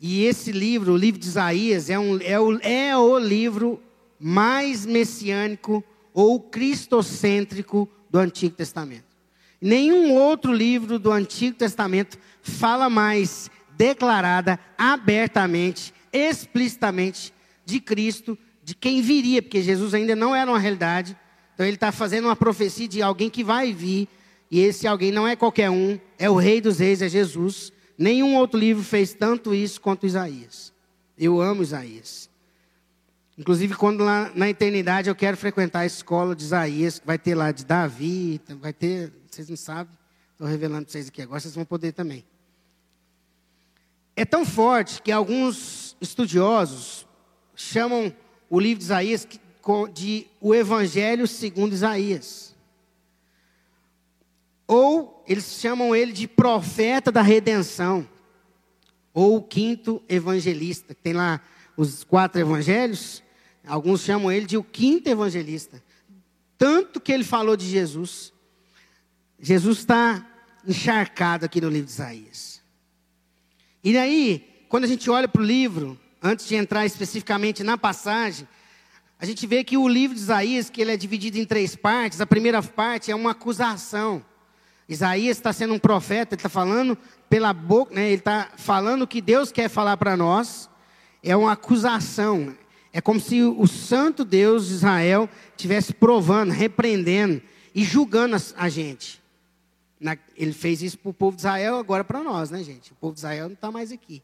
E 0.00 0.25
esse 0.25 0.52
livro, 0.52 0.93
o 0.93 0.97
livro 0.97 1.21
de 1.21 1.26
Isaías, 1.26 1.90
é, 1.90 1.99
um, 1.99 2.21
é, 2.21 2.38
o, 2.38 2.59
é 2.61 2.97
o 2.97 3.19
livro 3.19 3.83
mais 4.21 4.87
messiânico 4.87 5.83
ou 6.14 6.38
cristocêntrico 6.40 7.88
do 8.16 8.20
Antigo 8.20 8.56
Testamento. 8.56 9.04
Nenhum 9.61 10.14
outro 10.14 10.50
livro 10.50 10.99
do 10.99 11.12
Antigo 11.12 11.54
Testamento 11.54 12.18
fala 12.40 12.88
mais 12.88 13.50
declarada, 13.76 14.58
abertamente, 14.78 15.92
explicitamente 16.11 17.30
de 17.66 17.78
Cristo, 17.78 18.38
de 18.64 18.75
quem 18.75 19.02
viria, 19.02 19.42
porque 19.42 19.61
Jesus 19.61 19.92
ainda 19.92 20.16
não 20.16 20.35
era 20.35 20.50
uma 20.50 20.58
realidade. 20.58 21.14
Então 21.52 21.66
ele 21.66 21.76
está 21.76 21.92
fazendo 21.92 22.25
uma 22.25 22.37
profecia 22.37 22.88
de 22.88 23.02
alguém 23.02 23.28
que 23.28 23.44
vai 23.44 23.70
vir, 23.70 24.08
e 24.50 24.61
esse 24.61 24.87
alguém 24.87 25.12
não 25.12 25.28
é 25.28 25.37
qualquer 25.37 25.68
um, 25.68 26.00
é 26.18 26.30
o 26.30 26.37
Rei 26.37 26.58
dos 26.62 26.78
Reis, 26.78 27.02
é 27.02 27.08
Jesus. 27.11 27.70
Nenhum 27.99 28.35
outro 28.37 28.58
livro 28.58 28.82
fez 28.82 29.12
tanto 29.12 29.54
isso 29.54 29.78
quanto 29.78 30.06
Isaías. 30.06 30.73
Eu 31.18 31.38
amo 31.38 31.62
Isaías. 31.62 32.30
Inclusive, 33.38 33.75
quando 33.75 34.02
lá 34.02 34.31
na 34.35 34.49
eternidade 34.49 35.09
eu 35.09 35.14
quero 35.14 35.37
frequentar 35.37 35.81
a 35.81 35.87
escola 35.87 36.35
de 36.35 36.43
Isaías, 36.43 36.99
que 36.99 37.07
vai 37.07 37.19
ter 37.19 37.35
lá 37.35 37.52
de 37.52 37.64
Davi, 37.64 38.40
vai 38.61 38.73
ter, 38.73 39.12
vocês 39.31 39.49
não 39.49 39.57
sabem, 39.57 39.93
estou 40.33 40.47
revelando 40.47 40.85
para 40.85 40.93
vocês 40.93 41.09
aqui 41.09 41.21
agora, 41.21 41.40
vocês 41.40 41.55
vão 41.55 41.64
poder 41.64 41.93
também. 41.93 42.25
É 44.14 44.25
tão 44.25 44.47
forte 44.47 45.02
que 45.02 45.12
alguns 45.12 45.95
estudiosos 46.00 47.07
chamam 47.55 48.14
o 48.49 48.59
livro 48.59 48.78
de 48.78 48.85
Isaías 48.85 49.26
de 49.93 50.26
o 50.40 50.55
Evangelho 50.55 51.26
segundo 51.26 51.75
Isaías. 51.75 52.55
Ou 54.66 55.23
eles 55.26 55.61
chamam 55.61 55.95
ele 55.95 56.12
de 56.12 56.26
profeta 56.26 57.12
da 57.12 57.23
redenção. 57.23 58.09
Ou 59.12 59.37
o 59.37 59.43
quinto 59.43 60.02
evangelista. 60.09 60.95
Tem 60.95 61.12
lá 61.12 61.40
os 61.76 62.05
quatro 62.05 62.40
evangelhos. 62.40 63.23
Alguns 63.66 64.02
chamam 64.02 64.30
ele 64.30 64.46
de 64.46 64.56
o 64.56 64.62
quinto 64.62 65.08
evangelista. 65.08 65.82
Tanto 66.56 67.00
que 67.00 67.12
ele 67.12 67.25
falou 67.25 67.56
de 67.56 67.66
Jesus. 67.68 68.32
Jesus 69.38 69.78
está 69.78 70.25
encharcado 70.66 71.44
aqui 71.44 71.61
no 71.61 71.68
livro 71.68 71.87
de 71.87 71.92
Isaías. 71.92 72.62
E 73.82 73.96
aí, 73.96 74.64
quando 74.68 74.85
a 74.85 74.88
gente 74.88 75.11
olha 75.11 75.28
para 75.28 75.42
o 75.42 75.44
livro, 75.44 75.99
antes 76.23 76.46
de 76.49 76.54
entrar 76.54 76.87
especificamente 76.87 77.62
na 77.62 77.76
passagem, 77.76 78.49
a 79.18 79.25
gente 79.25 79.46
vê 79.46 79.64
que 79.64 79.76
o 79.76 79.88
livro 79.88 80.14
de 80.14 80.23
Isaías, 80.23 80.68
que 80.68 80.80
ele 80.80 80.92
é 80.92 80.96
dividido 80.96 81.38
em 81.38 81.44
três 81.44 81.75
partes, 81.75 82.20
a 82.20 82.26
primeira 82.26 82.62
parte 82.62 83.11
é 83.11 83.14
uma 83.14 83.30
acusação. 83.30 84.25
Isaías 84.88 85.37
está 85.37 85.52
sendo 85.52 85.75
um 85.75 85.78
profeta, 85.78 86.35
ele 86.35 86.40
está 86.40 86.49
falando 86.49 86.96
pela 87.28 87.52
boca, 87.52 87.94
né, 87.94 88.06
ele 88.06 88.16
está 88.16 88.50
falando 88.56 89.02
o 89.02 89.06
que 89.06 89.20
Deus 89.20 89.50
quer 89.50 89.68
falar 89.68 89.96
para 89.96 90.16
nós, 90.16 90.68
é 91.23 91.37
uma 91.37 91.52
acusação. 91.52 92.54
É 92.97 93.00
como 93.03 93.21
se 93.21 93.43
o 93.43 93.67
santo 93.67 94.25
Deus 94.25 94.69
de 94.69 94.73
Israel 94.73 95.29
estivesse 95.50 95.93
provando, 95.93 96.50
repreendendo 96.50 97.43
e 97.75 97.85
julgando 97.85 98.35
a 98.57 98.71
gente. 98.71 99.23
Ele 100.35 100.55
fez 100.55 100.81
isso 100.81 100.99
para 101.00 101.11
o 101.11 101.12
povo 101.12 101.37
de 101.37 101.43
Israel, 101.43 101.76
agora 101.76 102.03
para 102.03 102.23
nós, 102.23 102.50
né, 102.50 102.62
gente? 102.62 102.93
O 102.93 102.95
povo 102.95 103.12
de 103.12 103.19
Israel 103.19 103.49
não 103.49 103.55
está 103.55 103.71
mais 103.71 103.93
aqui. 103.93 104.23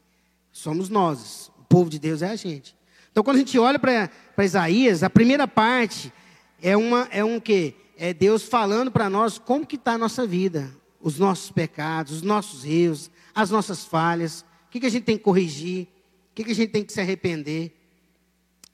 Somos 0.51 0.89
nós. 0.89 1.51
O 1.59 1.63
povo 1.65 1.87
de 1.87 1.99
Deus 1.99 2.23
é 2.23 2.29
a 2.29 2.35
gente. 2.35 2.75
Então, 3.11 3.23
quando 3.23 3.35
a 3.35 3.39
gente 3.41 3.59
olha 3.59 3.77
para 3.77 4.09
Isaías, 4.43 5.03
a 5.03 5.09
primeira 5.09 5.47
parte 5.47 6.11
é, 6.59 6.75
uma, 6.75 7.07
é 7.11 7.23
um 7.23 7.39
quê? 7.39 7.75
É 7.95 8.11
Deus 8.11 8.41
falando 8.41 8.89
para 8.89 9.07
nós 9.07 9.37
como 9.37 9.67
que 9.67 9.75
está 9.75 9.91
a 9.91 9.97
nossa 9.99 10.25
vida. 10.25 10.75
Os 10.99 11.19
nossos 11.19 11.51
pecados, 11.51 12.11
os 12.11 12.21
nossos 12.23 12.65
erros, 12.65 13.11
as 13.35 13.51
nossas 13.51 13.85
falhas. 13.85 14.43
O 14.65 14.71
que, 14.71 14.79
que 14.79 14.87
a 14.87 14.89
gente 14.89 15.03
tem 15.03 15.15
que 15.15 15.23
corrigir. 15.23 15.83
O 16.31 16.33
que, 16.33 16.43
que 16.43 16.51
a 16.53 16.55
gente 16.55 16.71
tem 16.71 16.83
que 16.83 16.91
se 16.91 16.99
arrepender. 16.99 17.82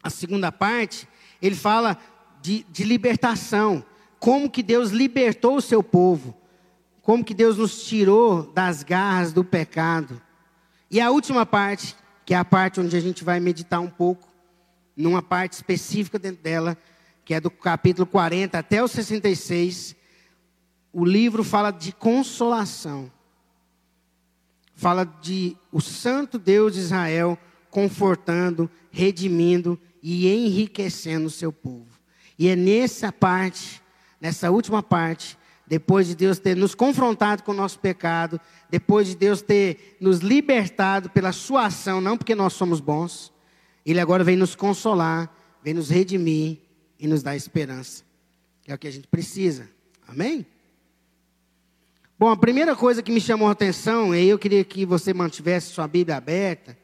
A 0.01 0.09
segunda 0.09 0.51
parte, 0.51 1.07
ele 1.41 1.55
fala 1.55 1.97
de, 2.41 2.65
de 2.69 2.83
libertação. 2.83 3.83
Como 4.19 4.49
que 4.49 4.63
Deus 4.63 4.91
libertou 4.91 5.57
o 5.57 5.61
seu 5.61 5.83
povo 5.83 6.39
como 7.09 7.25
que 7.25 7.33
Deus 7.33 7.57
nos 7.57 7.85
tirou 7.85 8.43
das 8.43 8.83
garras 8.83 9.33
do 9.33 9.43
pecado. 9.43 10.21
E 10.91 11.01
a 11.01 11.09
última 11.09 11.43
parte, 11.43 11.95
que 12.23 12.35
é 12.35 12.37
a 12.37 12.45
parte 12.45 12.79
onde 12.79 12.95
a 12.95 12.99
gente 12.99 13.23
vai 13.23 13.39
meditar 13.39 13.79
um 13.79 13.89
pouco, 13.89 14.29
numa 14.95 15.19
parte 15.19 15.53
específica 15.53 16.19
dentro 16.19 16.43
dela, 16.43 16.77
que 17.25 17.33
é 17.33 17.39
do 17.39 17.49
capítulo 17.49 18.05
40 18.05 18.59
até 18.59 18.83
o 18.83 18.87
66, 18.87 19.95
o 20.93 21.03
livro 21.03 21.43
fala 21.43 21.71
de 21.71 21.91
consolação. 21.91 23.11
Fala 24.75 25.03
de 25.03 25.57
o 25.71 25.81
santo 25.81 26.37
Deus 26.37 26.75
de 26.75 26.79
Israel 26.81 27.39
confortando, 27.71 28.69
redimindo 28.91 29.79
e 30.01 30.27
enriquecendo 30.27 31.27
o 31.27 31.31
seu 31.31 31.51
povo. 31.51 31.99
E 32.37 32.47
é 32.47 32.55
nessa 32.55 33.11
parte, 33.11 33.81
nessa 34.19 34.49
última 34.49 34.81
parte, 34.81 35.37
depois 35.67 36.07
de 36.07 36.15
Deus 36.15 36.39
ter 36.39 36.55
nos 36.55 36.73
confrontado 36.73 37.43
com 37.43 37.51
o 37.51 37.55
nosso 37.55 37.79
pecado, 37.79 38.39
depois 38.69 39.07
de 39.07 39.15
Deus 39.15 39.41
ter 39.41 39.97
nos 40.01 40.19
libertado 40.19 41.09
pela 41.09 41.31
sua 41.31 41.67
ação, 41.67 42.01
não 42.01 42.17
porque 42.17 42.33
nós 42.33 42.53
somos 42.53 42.79
bons, 42.79 43.31
Ele 43.85 43.99
agora 43.99 44.23
vem 44.23 44.35
nos 44.35 44.55
consolar, 44.55 45.31
vem 45.63 45.73
nos 45.73 45.89
redimir 45.89 46.57
e 46.99 47.07
nos 47.07 47.21
dar 47.21 47.35
esperança, 47.35 48.03
é 48.65 48.73
o 48.73 48.77
que 48.77 48.87
a 48.87 48.91
gente 48.91 49.07
precisa. 49.07 49.69
Amém? 50.07 50.45
Bom, 52.17 52.29
a 52.29 52.35
primeira 52.35 52.75
coisa 52.75 53.03
que 53.03 53.11
me 53.11 53.21
chamou 53.21 53.47
a 53.47 53.51
atenção, 53.51 54.13
e 54.13 54.27
eu 54.27 54.39
queria 54.39 54.63
que 54.63 54.85
você 54.85 55.13
mantivesse 55.13 55.71
sua 55.71 55.87
Bíblia 55.87 56.17
aberta, 56.17 56.77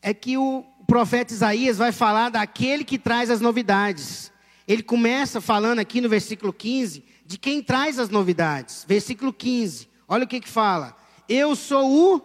é 0.00 0.12
que 0.12 0.36
o 0.36 0.64
profeta 0.84 1.32
Isaías 1.32 1.78
vai 1.78 1.92
falar 1.92 2.28
daquele 2.30 2.84
que 2.84 2.98
traz 2.98 3.30
as 3.30 3.40
novidades. 3.40 4.32
Ele 4.66 4.82
começa 4.82 5.40
falando 5.40 5.78
aqui 5.78 6.00
no 6.00 6.08
versículo 6.08 6.52
15 6.52 7.04
de 7.26 7.38
quem 7.38 7.62
traz 7.62 7.98
as 7.98 8.08
novidades. 8.08 8.84
Versículo 8.86 9.32
15, 9.32 9.88
olha 10.06 10.24
o 10.24 10.28
que 10.28 10.40
que 10.40 10.48
fala: 10.48 10.96
Eu 11.28 11.56
sou 11.56 12.16
o 12.16 12.22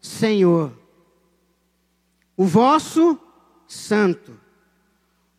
Senhor, 0.00 0.72
o 2.36 2.44
vosso 2.44 3.18
santo, 3.66 4.38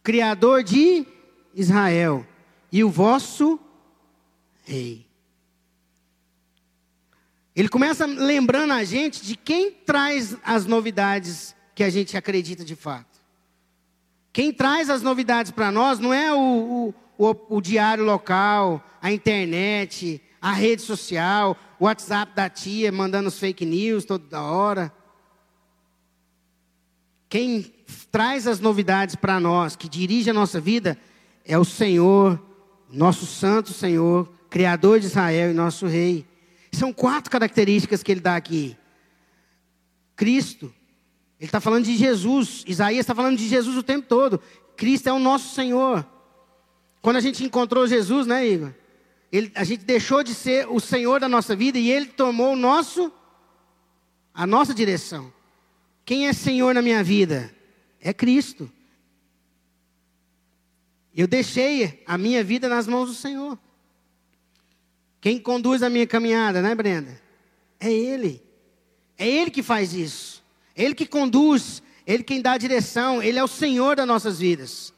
criador 0.03 0.63
de 0.63 1.05
Israel 1.53 2.25
e 2.71 2.83
o 2.83 2.89
vosso 2.89 3.59
rei. 4.63 5.07
Ele 7.55 7.69
começa 7.69 8.05
lembrando 8.05 8.73
a 8.73 8.83
gente 8.83 9.25
de 9.25 9.35
quem 9.35 9.71
traz 9.71 10.37
as 10.43 10.67
novidades 10.67 11.55
que 11.77 11.83
a 11.83 11.91
gente 11.91 12.17
acredita 12.17 12.65
de 12.65 12.75
fato. 12.75 13.21
Quem 14.33 14.51
traz 14.51 14.89
as 14.89 15.03
novidades 15.03 15.51
para 15.51 15.71
nós 15.71 15.99
não 15.99 16.11
é 16.11 16.33
o, 16.33 16.93
o, 17.19 17.29
o, 17.29 17.57
o, 17.57 17.61
diário 17.61 18.03
local, 18.03 18.83
a 18.99 19.11
internet, 19.11 20.19
a 20.41 20.53
rede 20.53 20.81
social, 20.81 21.55
o 21.79 21.85
WhatsApp 21.85 22.35
da 22.35 22.49
tia 22.49 22.91
mandando 22.91 23.27
os 23.27 23.37
fake 23.37 23.63
news 23.63 24.05
toda 24.05 24.41
hora. 24.41 24.91
Quem 27.29 27.71
traz 28.11 28.47
as 28.47 28.59
novidades 28.59 29.13
para 29.13 29.39
nós, 29.39 29.75
que 29.75 29.87
dirige 29.87 30.31
a 30.31 30.33
nossa 30.33 30.59
vida, 30.59 30.97
é 31.45 31.59
o 31.59 31.63
Senhor, 31.63 32.43
nosso 32.89 33.27
Santo 33.27 33.71
Senhor, 33.71 34.27
Criador 34.49 34.99
de 34.99 35.05
Israel 35.05 35.51
e 35.51 35.53
nosso 35.53 35.85
Rei. 35.85 36.25
São 36.71 36.91
quatro 36.91 37.29
características 37.29 38.01
que 38.01 38.11
ele 38.11 38.21
dá 38.21 38.35
aqui: 38.35 38.75
Cristo, 40.15 40.73
ele 41.39 41.47
está 41.47 41.61
falando 41.61 41.85
de 41.85 41.95
Jesus. 41.95 42.63
Isaías 42.67 43.01
está 43.01 43.13
falando 43.13 43.37
de 43.37 43.47
Jesus 43.47 43.77
o 43.77 43.83
tempo 43.83 44.07
todo. 44.07 44.41
Cristo 44.75 45.07
é 45.07 45.13
o 45.13 45.19
nosso 45.19 45.53
Senhor. 45.53 46.05
Quando 47.01 47.17
a 47.17 47.21
gente 47.21 47.43
encontrou 47.43 47.87
Jesus, 47.87 48.25
né, 48.25 48.47
Igor? 48.47 48.73
Ele, 49.31 49.51
a 49.55 49.63
gente 49.63 49.83
deixou 49.83 50.23
de 50.23 50.33
ser 50.33 50.67
o 50.67 50.79
Senhor 50.79 51.19
da 51.19 51.29
nossa 51.29 51.55
vida 51.55 51.77
e 51.77 51.91
Ele 51.91 52.07
tomou 52.07 52.53
o 52.53 52.55
nosso, 52.55 53.11
a 54.33 54.47
nossa 54.47 54.73
direção. 54.73 55.31
Quem 56.05 56.27
é 56.27 56.33
Senhor 56.33 56.73
na 56.73 56.81
minha 56.81 57.03
vida? 57.03 57.53
É 57.99 58.13
Cristo. 58.13 58.71
Eu 61.15 61.27
deixei 61.27 62.03
a 62.05 62.17
minha 62.17 62.43
vida 62.43 62.69
nas 62.69 62.87
mãos 62.87 63.09
do 63.09 63.15
Senhor. 63.15 63.59
Quem 65.19 65.39
conduz 65.39 65.83
a 65.83 65.89
minha 65.89 66.07
caminhada, 66.07 66.61
né, 66.61 66.73
Brenda? 66.73 67.21
É 67.79 67.91
Ele. 67.91 68.41
É 69.17 69.27
Ele 69.27 69.51
que 69.51 69.61
faz 69.61 69.93
isso. 69.93 70.36
Ele 70.77 70.93
que 70.93 71.07
conduz, 71.07 71.81
Ele 72.05 72.23
quem 72.23 72.41
dá 72.41 72.51
a 72.53 72.57
direção, 72.57 73.21
Ele 73.21 73.39
é 73.39 73.43
o 73.43 73.47
Senhor 73.47 73.95
das 73.95 74.07
nossas 74.07 74.37
vidas. 74.37 74.93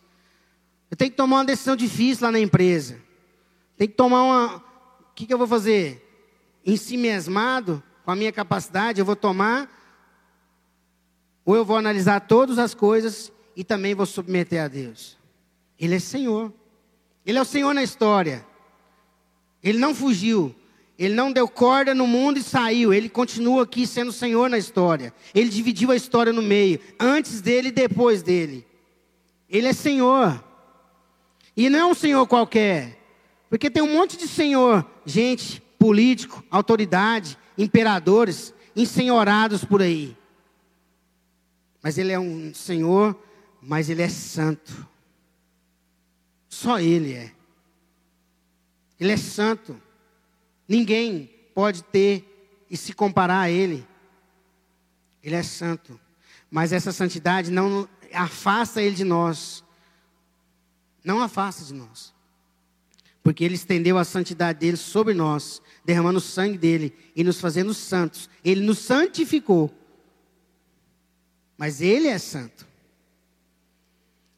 Eu 0.91 0.97
tenho 0.97 1.09
que 1.09 1.17
tomar 1.17 1.37
uma 1.37 1.45
decisão 1.45 1.75
difícil 1.75 2.25
lá 2.25 2.31
na 2.31 2.39
empresa. 2.39 2.99
Tem 3.77 3.87
que 3.87 3.93
tomar 3.93 4.23
uma. 4.23 4.57
O 4.57 5.13
que, 5.15 5.25
que 5.25 5.33
eu 5.33 5.37
vou 5.37 5.47
fazer? 5.47 6.05
Em 6.65 6.75
si 6.75 6.97
mesmado, 6.97 7.81
com 8.03 8.11
a 8.11 8.15
minha 8.15 8.31
capacidade, 8.31 8.99
eu 8.99 9.05
vou 9.05 9.15
tomar. 9.15 9.69
Ou 11.45 11.55
eu 11.55 11.63
vou 11.63 11.77
analisar 11.77 12.19
todas 12.21 12.59
as 12.59 12.73
coisas 12.73 13.31
e 13.55 13.63
também 13.63 13.95
vou 13.95 14.05
submeter 14.05 14.63
a 14.63 14.67
Deus. 14.67 15.17
Ele 15.79 15.95
é 15.95 15.99
Senhor. 15.99 16.51
Ele 17.25 17.37
é 17.37 17.41
o 17.41 17.45
Senhor 17.45 17.73
na 17.73 17.83
história. 17.83 18.45
Ele 19.63 19.77
não 19.77 19.95
fugiu. 19.95 20.53
Ele 20.99 21.13
não 21.13 21.31
deu 21.31 21.47
corda 21.47 21.95
no 21.95 22.05
mundo 22.05 22.39
e 22.39 22.43
saiu. 22.43 22.93
Ele 22.93 23.07
continua 23.07 23.63
aqui 23.63 23.87
sendo 23.87 24.11
Senhor 24.11 24.49
na 24.49 24.57
história. 24.57 25.13
Ele 25.33 25.47
dividiu 25.47 25.91
a 25.91 25.95
história 25.95 26.33
no 26.33 26.41
meio, 26.41 26.77
antes 26.99 27.39
dele 27.39 27.69
e 27.69 27.71
depois 27.71 28.21
dele. 28.21 28.67
Ele 29.49 29.69
é 29.69 29.73
Senhor. 29.73 30.43
E 31.55 31.69
não 31.69 31.79
é 31.79 31.85
um 31.85 31.93
Senhor 31.93 32.27
qualquer. 32.27 32.99
Porque 33.49 33.69
tem 33.69 33.81
um 33.81 33.93
monte 33.93 34.17
de 34.17 34.27
Senhor, 34.27 34.85
gente, 35.05 35.61
político, 35.79 36.43
autoridade, 36.51 37.37
imperadores, 37.57 38.53
ensenhorados 38.75 39.63
por 39.63 39.81
aí. 39.81 40.17
Mas 41.81 41.97
ele 41.97 42.11
é 42.11 42.19
um 42.19 42.53
Senhor, 42.53 43.17
mas 43.61 43.89
ele 43.89 44.01
é 44.01 44.09
santo. 44.09 44.85
Só 46.49 46.77
ele 46.77 47.13
é. 47.13 47.31
Ele 48.99 49.13
é 49.13 49.17
santo. 49.17 49.81
Ninguém 50.69 51.25
pode 51.55 51.83
ter 51.83 52.63
e 52.69 52.77
se 52.77 52.93
comparar 52.93 53.39
a 53.39 53.49
Ele. 53.49 53.85
Ele 55.23 55.35
é 55.35 55.41
santo. 55.41 55.99
Mas 56.51 56.71
essa 56.71 56.91
santidade 56.91 57.49
não 57.49 57.89
afasta 58.13 58.79
Ele 58.79 58.95
de 58.95 59.03
nós. 59.03 59.63
Não 61.03 61.21
afasta 61.21 61.65
de 61.65 61.73
nós. 61.73 62.13
Porque 63.23 63.43
Ele 63.43 63.55
estendeu 63.55 63.97
a 63.97 64.03
santidade 64.03 64.59
dele 64.59 64.77
sobre 64.77 65.15
nós, 65.15 65.59
derramando 65.83 66.19
o 66.19 66.21
sangue 66.21 66.57
dele 66.57 66.95
e 67.15 67.23
nos 67.23 67.41
fazendo 67.41 67.73
santos. 67.73 68.29
Ele 68.45 68.61
nos 68.61 68.77
santificou. 68.77 69.73
Mas 71.57 71.81
Ele 71.81 72.07
é 72.07 72.19
santo. 72.19 72.67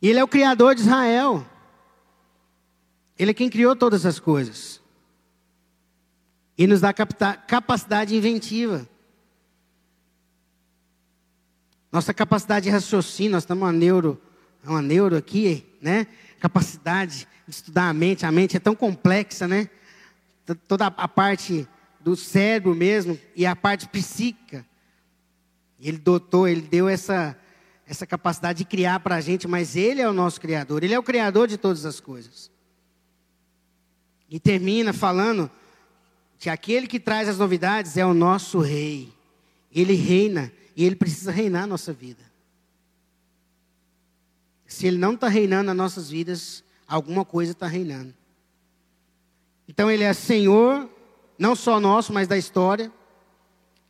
E 0.01 0.07
Ele 0.07 0.17
é 0.17 0.23
o 0.23 0.29
Criador 0.29 0.75
de 0.75 0.81
Israel. 0.81 1.45
Ele 3.19 3.31
é 3.31 3.33
quem 3.33 3.49
criou 3.49 3.75
todas 3.75 4.05
as 4.05 4.17
coisas. 4.17 4.80
E 6.61 6.67
nos 6.67 6.79
dá 6.79 6.93
capacidade 6.93 8.15
inventiva. 8.15 8.87
Nossa 11.91 12.13
capacidade 12.13 12.65
de 12.65 12.69
raciocínio, 12.69 13.31
nós 13.31 13.41
estamos 13.41 13.63
uma 13.63 13.71
neuro, 13.71 14.21
uma 14.63 14.79
neuro 14.79 15.17
aqui, 15.17 15.65
né? 15.81 16.05
Capacidade 16.39 17.27
de 17.47 17.51
estudar 17.51 17.89
a 17.89 17.93
mente, 17.93 18.27
a 18.27 18.31
mente 18.31 18.57
é 18.57 18.59
tão 18.59 18.75
complexa, 18.75 19.47
né? 19.47 19.71
Toda 20.67 20.85
a 20.85 21.07
parte 21.07 21.67
do 21.99 22.15
cérebro 22.15 22.75
mesmo 22.75 23.19
e 23.35 23.43
a 23.43 23.55
parte 23.55 23.87
psíquica. 23.87 24.63
Ele 25.79 25.97
dotou, 25.97 26.47
ele 26.47 26.61
deu 26.61 26.87
essa, 26.87 27.35
essa 27.87 28.05
capacidade 28.05 28.59
de 28.59 28.65
criar 28.65 28.99
para 28.99 29.15
a 29.15 29.21
gente, 29.21 29.47
mas 29.47 29.75
ele 29.75 29.99
é 29.99 30.07
o 30.07 30.13
nosso 30.13 30.39
criador, 30.39 30.83
ele 30.83 30.93
é 30.93 30.99
o 30.99 31.03
criador 31.03 31.47
de 31.47 31.57
todas 31.57 31.87
as 31.87 31.99
coisas. 31.99 32.51
E 34.29 34.39
termina 34.39 34.93
falando 34.93 35.49
que 36.41 36.49
aquele 36.49 36.87
que 36.87 36.99
traz 36.99 37.29
as 37.29 37.37
novidades 37.37 37.97
é 37.97 38.03
o 38.03 38.15
nosso 38.15 38.57
rei. 38.61 39.13
Ele 39.71 39.93
reina 39.93 40.51
e 40.75 40.83
ele 40.83 40.95
precisa 40.95 41.31
reinar 41.31 41.65
a 41.65 41.67
nossa 41.67 41.93
vida. 41.93 42.23
Se 44.65 44.87
ele 44.87 44.97
não 44.97 45.13
está 45.13 45.27
reinando 45.27 45.65
nas 45.65 45.75
nossas 45.75 46.09
vidas, 46.09 46.63
alguma 46.87 47.23
coisa 47.23 47.51
está 47.51 47.67
reinando. 47.67 48.11
Então 49.67 49.91
ele 49.91 50.03
é 50.03 50.11
Senhor, 50.13 50.89
não 51.37 51.55
só 51.55 51.79
nosso, 51.79 52.11
mas 52.11 52.27
da 52.27 52.39
história. 52.39 52.91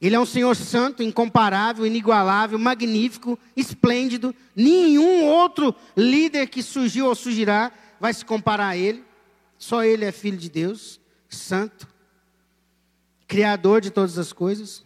Ele 0.02 0.18
é 0.18 0.20
um 0.20 0.26
Senhor 0.26 0.54
santo, 0.54 1.02
incomparável, 1.02 1.86
inigualável, 1.86 2.60
magnífico, 2.60 3.40
esplêndido. 3.56 4.36
Nenhum 4.54 5.24
outro 5.24 5.74
líder 5.96 6.48
que 6.48 6.62
surgiu 6.62 7.06
ou 7.06 7.16
surgirá 7.16 7.72
vai 7.98 8.14
se 8.14 8.26
comparar 8.26 8.68
a 8.68 8.78
ele. 8.78 9.06
Só 9.58 9.86
ele 9.86 10.04
é 10.04 10.12
filho 10.12 10.38
de 10.38 10.50
Deus, 10.50 11.00
santo, 11.30 11.91
criador 13.32 13.80
de 13.80 13.90
todas 13.90 14.18
as 14.18 14.34
coisas. 14.34 14.84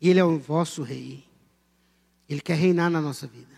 E 0.00 0.10
ele 0.10 0.18
é 0.18 0.24
o 0.24 0.40
vosso 0.40 0.82
rei. 0.82 1.24
Ele 2.28 2.40
quer 2.40 2.56
reinar 2.56 2.90
na 2.90 3.00
nossa 3.00 3.28
vida. 3.28 3.54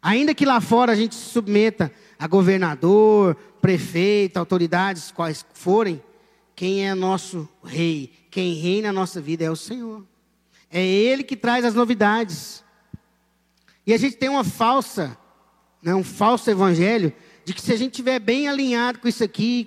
Ainda 0.00 0.32
que 0.32 0.46
lá 0.46 0.60
fora 0.60 0.92
a 0.92 0.94
gente 0.94 1.16
se 1.16 1.28
submeta 1.30 1.90
a 2.16 2.28
governador, 2.28 3.34
prefeito, 3.60 4.36
autoridades, 4.36 5.10
quais 5.10 5.44
forem, 5.54 6.00
quem 6.54 6.88
é 6.88 6.94
nosso 6.94 7.48
rei, 7.64 8.12
quem 8.30 8.54
reina 8.54 8.90
a 8.90 8.92
nossa 8.92 9.20
vida 9.20 9.42
é 9.42 9.50
o 9.50 9.56
Senhor. 9.56 10.06
É 10.70 10.80
Ele 10.80 11.24
que 11.24 11.34
traz 11.34 11.64
as 11.64 11.74
novidades. 11.74 12.62
E 13.84 13.92
a 13.92 13.98
gente 13.98 14.16
tem 14.16 14.28
uma 14.28 14.44
falsa, 14.44 15.18
né, 15.82 15.92
um 15.96 16.04
falso 16.04 16.48
evangelho 16.48 17.12
de 17.44 17.54
que 17.54 17.60
se 17.60 17.72
a 17.72 17.76
gente 17.76 17.90
estiver 17.90 18.20
bem 18.20 18.46
alinhado 18.46 19.00
com 19.00 19.08
isso 19.08 19.24
aqui, 19.24 19.66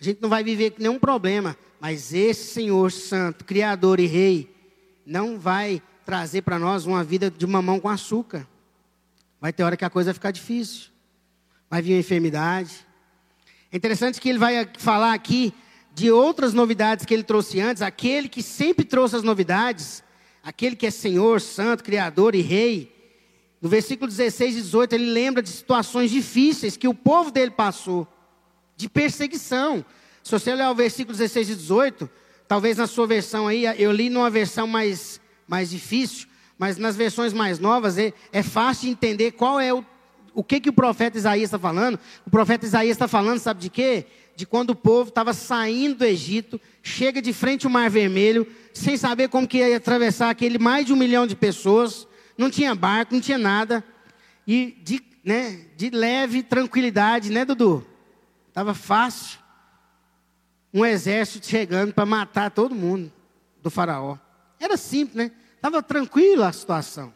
a 0.00 0.04
gente 0.04 0.22
não 0.22 0.30
vai 0.30 0.42
viver 0.42 0.76
nenhum 0.78 0.98
problema. 0.98 1.54
Mas 1.80 2.12
esse 2.12 2.52
Senhor 2.52 2.90
Santo, 2.90 3.44
Criador 3.44 4.00
e 4.00 4.06
Rei, 4.06 4.54
não 5.04 5.38
vai 5.38 5.82
trazer 6.04 6.42
para 6.42 6.58
nós 6.58 6.86
uma 6.86 7.04
vida 7.04 7.30
de 7.30 7.46
mamão 7.46 7.78
com 7.78 7.88
açúcar. 7.88 8.46
Vai 9.40 9.52
ter 9.52 9.62
hora 9.62 9.76
que 9.76 9.84
a 9.84 9.90
coisa 9.90 10.10
vai 10.10 10.14
ficar 10.14 10.30
difícil. 10.30 10.90
Vai 11.68 11.82
vir 11.82 11.92
uma 11.92 12.00
enfermidade. 12.00 12.86
É 13.70 13.76
interessante 13.76 14.20
que 14.20 14.28
ele 14.28 14.38
vai 14.38 14.68
falar 14.78 15.12
aqui 15.12 15.52
de 15.94 16.10
outras 16.10 16.52
novidades 16.52 17.04
que 17.04 17.12
ele 17.12 17.22
trouxe 17.22 17.60
antes. 17.60 17.82
Aquele 17.82 18.28
que 18.28 18.42
sempre 18.42 18.84
trouxe 18.84 19.16
as 19.16 19.22
novidades, 19.22 20.02
aquele 20.42 20.76
que 20.76 20.86
é 20.86 20.90
Senhor, 20.90 21.40
Santo, 21.40 21.82
Criador 21.84 22.34
e 22.34 22.40
Rei, 22.40 22.94
no 23.60 23.68
versículo 23.68 24.10
16 24.10 24.56
e 24.56 24.62
18, 24.62 24.92
ele 24.94 25.10
lembra 25.10 25.42
de 25.42 25.48
situações 25.48 26.10
difíceis 26.10 26.76
que 26.76 26.86
o 26.86 26.94
povo 26.94 27.30
dele 27.30 27.50
passou, 27.50 28.06
de 28.76 28.88
perseguição. 28.88 29.84
Se 30.26 30.32
você 30.32 30.52
olhar 30.52 30.72
o 30.72 30.74
versículo 30.74 31.16
16 31.16 31.50
e 31.50 31.54
18, 31.54 32.10
talvez 32.48 32.78
na 32.78 32.88
sua 32.88 33.06
versão 33.06 33.46
aí, 33.46 33.64
eu 33.78 33.92
li 33.92 34.10
numa 34.10 34.28
versão 34.28 34.66
mais, 34.66 35.20
mais 35.46 35.70
difícil, 35.70 36.26
mas 36.58 36.76
nas 36.76 36.96
versões 36.96 37.32
mais 37.32 37.60
novas 37.60 37.96
é, 37.96 38.12
é 38.32 38.42
fácil 38.42 38.86
de 38.86 38.90
entender 38.90 39.30
qual 39.30 39.60
é 39.60 39.72
o, 39.72 39.84
o 40.34 40.42
que, 40.42 40.58
que 40.58 40.68
o 40.68 40.72
profeta 40.72 41.16
Isaías 41.16 41.44
está 41.44 41.60
falando. 41.60 41.96
O 42.26 42.30
profeta 42.30 42.66
Isaías 42.66 42.96
está 42.96 43.06
falando, 43.06 43.38
sabe 43.38 43.60
de 43.60 43.70
quê? 43.70 44.04
De 44.34 44.44
quando 44.44 44.70
o 44.70 44.74
povo 44.74 45.10
estava 45.10 45.32
saindo 45.32 45.98
do 45.98 46.04
Egito, 46.04 46.60
chega 46.82 47.22
de 47.22 47.32
frente 47.32 47.64
ao 47.64 47.70
Mar 47.70 47.88
Vermelho, 47.88 48.48
sem 48.74 48.96
saber 48.96 49.28
como 49.28 49.46
que 49.46 49.58
ia 49.58 49.76
atravessar 49.76 50.28
aquele 50.28 50.58
mais 50.58 50.86
de 50.86 50.92
um 50.92 50.96
milhão 50.96 51.24
de 51.24 51.36
pessoas 51.36 52.04
não 52.36 52.50
tinha 52.50 52.74
barco, 52.74 53.14
não 53.14 53.20
tinha 53.20 53.38
nada. 53.38 53.84
E 54.44 54.76
de, 54.82 55.00
né, 55.24 55.66
de 55.76 55.88
leve 55.88 56.42
tranquilidade, 56.42 57.30
né, 57.30 57.44
Dudu? 57.44 57.86
Estava 58.48 58.74
fácil. 58.74 59.45
Um 60.72 60.84
exército 60.84 61.46
chegando 61.46 61.94
para 61.94 62.06
matar 62.06 62.50
todo 62.50 62.74
mundo 62.74 63.12
do 63.62 63.70
faraó. 63.70 64.18
Era 64.60 64.76
simples, 64.76 65.16
né? 65.16 65.32
Estava 65.54 65.82
tranquilo 65.82 66.42
a 66.42 66.52
situação. 66.52 67.12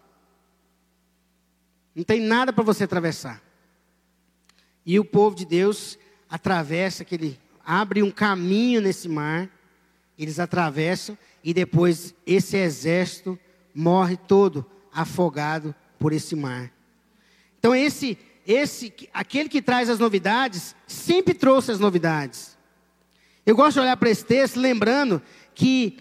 Não 1.95 2.05
tem 2.05 2.21
nada 2.21 2.53
para 2.53 2.65
você 2.65 2.85
atravessar. 2.85 3.43
E 4.85 4.99
o 4.99 5.05
povo 5.05 5.37
de 5.37 5.45
Deus 5.45 5.99
atravessa 6.29 7.03
aquele, 7.03 7.39
abre 7.65 8.03
um 8.03 8.11
caminho 8.11 8.81
nesse 8.81 9.09
mar, 9.09 9.49
eles 10.19 10.39
atravessam 10.39 11.17
e 11.43 11.53
depois 11.53 12.15
esse 12.27 12.57
exército 12.57 13.39
morre 13.75 14.17
todo 14.17 14.65
afogado 14.93 15.75
por 15.99 16.13
esse 16.13 16.35
mar. 16.35 16.73
Então 17.59 17.75
esse 17.75 18.19
esse 18.47 18.93
aquele 19.13 19.49
que 19.49 19.63
traz 19.63 19.89
as 19.89 19.99
novidades 19.99 20.75
sempre 20.87 21.35
trouxe 21.35 21.71
as 21.71 21.79
novidades. 21.79 22.50
Eu 23.45 23.57
gosto 23.57 23.75
de 23.75 23.81
olhar 23.81 23.97
para 23.97 24.11
esse 24.11 24.25
texto 24.25 24.59
lembrando 24.59 25.21
que 25.55 25.97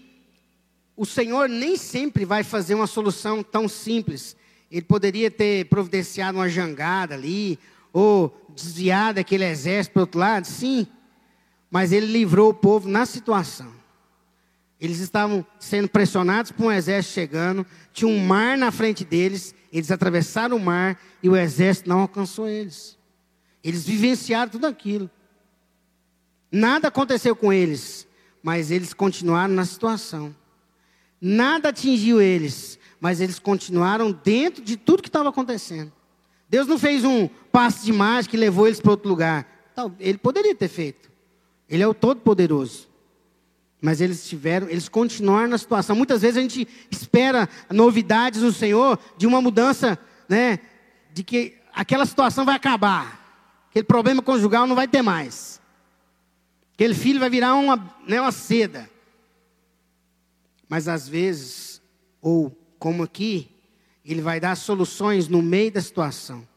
o 0.96 1.06
Senhor 1.06 1.48
nem 1.48 1.76
sempre 1.76 2.24
vai 2.24 2.44
fazer 2.44 2.74
uma 2.74 2.86
solução 2.86 3.42
tão 3.42 3.68
simples. 3.68 4.36
Ele 4.70 4.82
poderia 4.82 5.30
ter 5.30 5.64
providenciado 5.66 6.38
uma 6.38 6.48
jangada 6.48 7.14
ali, 7.14 7.58
ou 7.92 8.46
desviado 8.54 9.18
aquele 9.18 9.44
exército 9.44 9.94
para 9.94 10.00
o 10.00 10.02
outro 10.02 10.20
lado, 10.20 10.44
sim. 10.46 10.86
Mas 11.70 11.92
ele 11.92 12.06
livrou 12.06 12.50
o 12.50 12.54
povo 12.54 12.88
na 12.88 13.06
situação. 13.06 13.72
Eles 14.80 14.98
estavam 14.98 15.44
sendo 15.58 15.88
pressionados 15.88 16.52
por 16.52 16.66
um 16.66 16.72
exército 16.72 17.14
chegando, 17.14 17.66
tinha 17.92 18.08
um 18.08 18.18
mar 18.18 18.56
na 18.56 18.70
frente 18.70 19.04
deles, 19.04 19.54
eles 19.72 19.90
atravessaram 19.90 20.56
o 20.56 20.60
mar 20.60 20.98
e 21.22 21.28
o 21.28 21.36
exército 21.36 21.88
não 21.88 22.00
alcançou 22.00 22.48
eles. 22.48 22.98
Eles 23.62 23.84
vivenciaram 23.84 24.50
tudo 24.50 24.66
aquilo. 24.66 25.10
Nada 26.50 26.88
aconteceu 26.88 27.36
com 27.36 27.52
eles, 27.52 28.06
mas 28.42 28.70
eles 28.70 28.92
continuaram 28.92 29.54
na 29.54 29.64
situação. 29.64 30.34
Nada 31.20 31.68
atingiu 31.68 32.20
eles, 32.20 32.78
mas 33.00 33.20
eles 33.20 33.38
continuaram 33.38 34.10
dentro 34.12 34.62
de 34.62 34.76
tudo 34.76 35.02
que 35.02 35.08
estava 35.08 35.28
acontecendo. 35.28 35.92
Deus 36.48 36.66
não 36.66 36.78
fez 36.78 37.04
um 37.04 37.28
passe 37.52 37.84
de 37.84 37.92
mágica 37.92 38.34
e 38.34 38.38
levou 38.38 38.66
eles 38.66 38.80
para 38.80 38.90
outro 38.90 39.08
lugar. 39.08 39.46
Ele 40.00 40.18
poderia 40.18 40.54
ter 40.54 40.68
feito. 40.68 41.10
Ele 41.68 41.82
é 41.82 41.86
o 41.86 41.94
Todo-Poderoso. 41.94 42.88
Mas 43.80 44.00
eles 44.00 44.28
tiveram, 44.28 44.68
eles 44.68 44.88
continuaram 44.88 45.48
na 45.48 45.58
situação. 45.58 45.94
Muitas 45.94 46.22
vezes 46.22 46.36
a 46.36 46.42
gente 46.42 46.66
espera 46.90 47.48
novidades 47.70 48.42
no 48.42 48.52
Senhor 48.52 48.98
de 49.16 49.26
uma 49.26 49.40
mudança, 49.40 49.98
né? 50.28 50.58
De 51.14 51.22
que 51.22 51.54
aquela 51.72 52.04
situação 52.04 52.44
vai 52.44 52.56
acabar. 52.56 53.64
Aquele 53.70 53.84
problema 53.84 54.20
conjugal 54.20 54.66
não 54.66 54.74
vai 54.74 54.88
ter 54.88 55.00
mais. 55.00 55.59
Aquele 56.80 56.94
filho 56.94 57.20
vai 57.20 57.28
virar 57.28 57.56
uma, 57.56 57.94
né, 58.08 58.18
uma 58.18 58.32
seda. 58.32 58.88
Mas 60.66 60.88
às 60.88 61.06
vezes, 61.06 61.82
ou 62.22 62.56
como 62.78 63.02
aqui, 63.02 63.50
ele 64.02 64.22
vai 64.22 64.40
dar 64.40 64.56
soluções 64.56 65.28
no 65.28 65.42
meio 65.42 65.70
da 65.70 65.82
situação. 65.82 66.48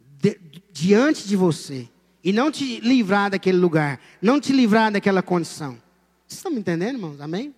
De, 0.00 0.40
diante 0.72 1.28
de 1.28 1.36
você. 1.36 1.86
E 2.24 2.32
não 2.32 2.50
te 2.50 2.80
livrar 2.80 3.30
daquele 3.32 3.58
lugar. 3.58 4.00
Não 4.22 4.40
te 4.40 4.50
livrar 4.50 4.90
daquela 4.90 5.20
condição. 5.20 5.72
Vocês 6.26 6.38
estão 6.38 6.50
me 6.50 6.60
entendendo, 6.60 6.94
irmãos? 6.94 7.20
Amém? 7.20 7.54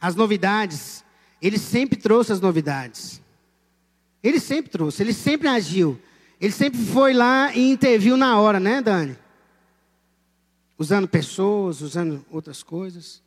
As 0.00 0.16
novidades, 0.16 1.04
ele 1.40 1.56
sempre 1.56 1.96
trouxe 1.96 2.32
as 2.32 2.40
novidades. 2.40 3.22
Ele 4.24 4.40
sempre 4.40 4.72
trouxe, 4.72 5.04
ele 5.04 5.12
sempre 5.12 5.46
agiu. 5.46 6.00
Ele 6.40 6.52
sempre 6.52 6.80
foi 6.80 7.12
lá 7.12 7.54
e 7.54 7.70
interviu 7.70 8.16
na 8.16 8.40
hora, 8.40 8.58
né, 8.58 8.82
Dani? 8.82 9.22
Usando 10.78 11.06
pessoas, 11.06 11.80
usando 11.80 12.24
outras 12.30 12.62
coisas. 12.62 13.22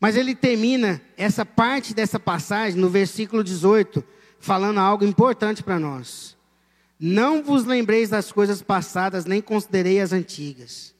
Mas 0.00 0.16
ele 0.16 0.34
termina 0.34 1.00
essa 1.16 1.46
parte 1.46 1.94
dessa 1.94 2.18
passagem 2.18 2.80
no 2.80 2.88
versículo 2.88 3.44
18, 3.44 4.02
falando 4.40 4.78
algo 4.78 5.04
importante 5.04 5.62
para 5.62 5.78
nós. 5.78 6.36
Não 6.98 7.42
vos 7.42 7.64
lembreis 7.64 8.10
das 8.10 8.30
coisas 8.30 8.62
passadas, 8.62 9.24
nem 9.24 9.40
considerei 9.40 10.00
as 10.00 10.12
antigas. 10.12 10.94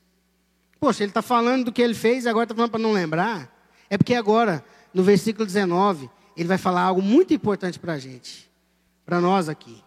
Poxa, 0.81 1.05
ele 1.05 1.11
está 1.11 1.23
falando 1.23 1.67
do 1.67 1.73
que 1.73 1.81
ele 1.81 1.95
fez 1.95 2.25
e 2.25 2.29
agora 2.29 2.45
está 2.45 2.55
falando 2.55 2.71
para 2.71 2.81
não 2.81 2.93
lembrar. 2.93 3.53
É 3.89 3.97
porque 3.97 4.15
agora, 4.15 4.65
no 4.93 5.03
versículo 5.05 5.47
19, 5.47 6.11
ele 6.37 6.49
vai 6.49 6.59
falar 6.59 6.83
algo 6.83 7.01
muito 7.03 7.33
importante 7.33 7.79
para 7.79 7.93
a 7.95 7.99
gente. 7.99 8.51
para 9.05 9.21
nós 9.21 9.49
aqui. 9.49 9.83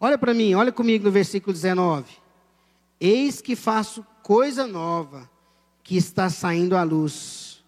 Olha 0.00 0.18
para 0.18 0.34
mim, 0.34 0.52
olha 0.54 0.72
comigo 0.72 1.04
no 1.04 1.10
versículo 1.10 1.52
19. 1.52 2.04
Eis 3.00 3.40
que 3.40 3.54
faço 3.54 4.04
coisa 4.22 4.66
nova 4.66 5.30
que 5.82 5.96
está 5.96 6.30
saindo 6.30 6.76
à 6.76 6.82
luz. 6.82 7.62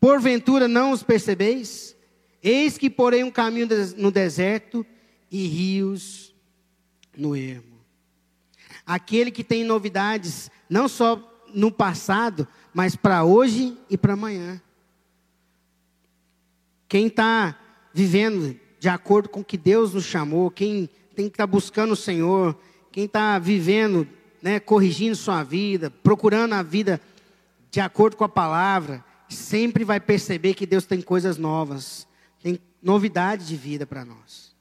Porventura 0.00 0.68
não 0.68 0.92
os 0.92 1.02
percebeis? 1.02 1.96
Eis 2.42 2.78
que 2.78 2.88
porei 2.88 3.22
um 3.22 3.30
caminho 3.30 3.68
no 3.96 4.10
deserto 4.10 4.84
e 5.30 5.46
rios 5.46 6.34
no 7.16 7.36
ermo. 7.36 7.80
Aquele 8.84 9.30
que 9.30 9.44
tem 9.44 9.64
novidades, 9.64 10.50
não 10.68 10.88
só 10.88 11.28
no 11.54 11.70
passado, 11.70 12.48
mas 12.74 12.96
para 12.96 13.24
hoje 13.24 13.76
e 13.88 13.96
para 13.96 14.14
amanhã. 14.14 14.60
Quem 16.88 17.06
está 17.06 17.58
vivendo 17.94 18.58
de 18.78 18.88
acordo 18.88 19.28
com 19.28 19.40
o 19.40 19.44
que 19.44 19.56
Deus 19.56 19.94
nos 19.94 20.04
chamou, 20.04 20.50
quem 20.50 20.88
tem 21.14 21.26
que 21.26 21.34
estar 21.34 21.46
tá 21.46 21.46
buscando 21.46 21.92
o 21.92 21.96
Senhor, 21.96 22.58
quem 22.90 23.04
está 23.04 23.38
vivendo, 23.38 24.08
né, 24.42 24.58
corrigindo 24.58 25.14
sua 25.14 25.42
vida, 25.42 25.90
procurando 25.90 26.54
a 26.54 26.62
vida 26.62 27.00
de 27.70 27.80
acordo 27.80 28.16
com 28.16 28.24
a 28.24 28.28
palavra, 28.28 29.02
sempre 29.28 29.84
vai 29.84 30.00
perceber 30.00 30.54
que 30.54 30.66
Deus 30.66 30.84
tem 30.84 31.00
coisas 31.00 31.38
novas, 31.38 32.06
tem 32.42 32.58
novidade 32.82 33.46
de 33.46 33.56
vida 33.56 33.86
para 33.86 34.04
nós. 34.04 34.54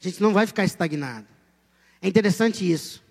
A 0.00 0.08
gente 0.08 0.22
não 0.22 0.32
vai 0.32 0.46
ficar 0.46 0.64
estagnado. 0.64 1.26
É 2.00 2.06
interessante 2.06 2.70
isso. 2.70 3.02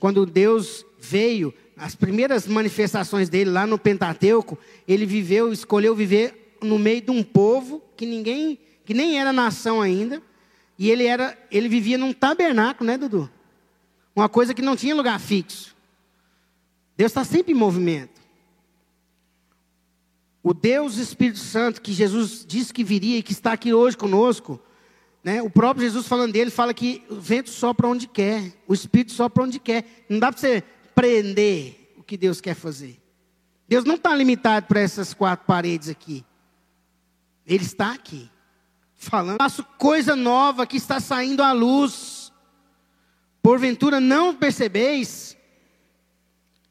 Quando 0.00 0.26
Deus 0.26 0.84
veio, 0.98 1.54
as 1.76 1.94
primeiras 1.94 2.46
manifestações 2.46 3.28
dele 3.28 3.50
lá 3.50 3.66
no 3.66 3.78
Pentateuco, 3.78 4.58
ele 4.88 5.04
viveu, 5.04 5.52
escolheu 5.52 5.94
viver 5.94 6.56
no 6.62 6.78
meio 6.78 7.02
de 7.02 7.10
um 7.10 7.22
povo 7.22 7.82
que 7.96 8.06
ninguém, 8.06 8.58
que 8.84 8.94
nem 8.94 9.20
era 9.20 9.32
nação 9.32 9.80
ainda, 9.80 10.22
e 10.78 10.90
ele 10.90 11.04
era, 11.04 11.38
ele 11.50 11.68
vivia 11.68 11.98
num 11.98 12.12
tabernáculo, 12.12 12.86
né, 12.86 12.96
Dudu? 12.96 13.30
Uma 14.14 14.28
coisa 14.28 14.54
que 14.54 14.62
não 14.62 14.76
tinha 14.76 14.94
lugar 14.94 15.18
fixo. 15.18 15.74
Deus 16.96 17.10
está 17.10 17.24
sempre 17.24 17.52
em 17.52 17.56
movimento. 17.56 18.20
O 20.42 20.52
Deus 20.52 20.96
Espírito 20.96 21.38
Santo, 21.38 21.80
que 21.80 21.92
Jesus 21.92 22.44
disse 22.46 22.72
que 22.72 22.82
viria 22.82 23.18
e 23.18 23.22
que 23.22 23.32
está 23.32 23.52
aqui 23.52 23.72
hoje 23.72 23.96
conosco, 23.96 24.60
né? 25.22 25.40
o 25.40 25.48
próprio 25.48 25.86
Jesus 25.86 26.06
falando 26.06 26.32
dele, 26.32 26.50
fala 26.50 26.74
que 26.74 27.02
o 27.08 27.14
vento 27.14 27.48
sopra 27.48 27.86
onde 27.86 28.08
quer, 28.08 28.52
o 28.66 28.74
Espírito 28.74 29.12
sopra 29.12 29.44
onde 29.44 29.60
quer. 29.60 30.04
Não 30.08 30.18
dá 30.18 30.32
para 30.32 30.40
você 30.40 30.62
prender 30.94 31.94
o 31.96 32.02
que 32.02 32.16
Deus 32.16 32.40
quer 32.40 32.54
fazer. 32.54 33.00
Deus 33.68 33.84
não 33.84 33.94
está 33.94 34.14
limitado 34.14 34.66
para 34.66 34.80
essas 34.80 35.14
quatro 35.14 35.46
paredes 35.46 35.88
aqui. 35.88 36.24
Ele 37.46 37.64
está 37.64 37.92
aqui, 37.92 38.28
falando. 38.94 39.38
Faço 39.38 39.64
coisa 39.78 40.14
nova 40.14 40.66
que 40.66 40.76
está 40.76 41.00
saindo 41.00 41.42
à 41.42 41.52
luz. 41.52 42.21
Porventura 43.42 43.98
não 43.98 44.34
percebeis? 44.34 45.36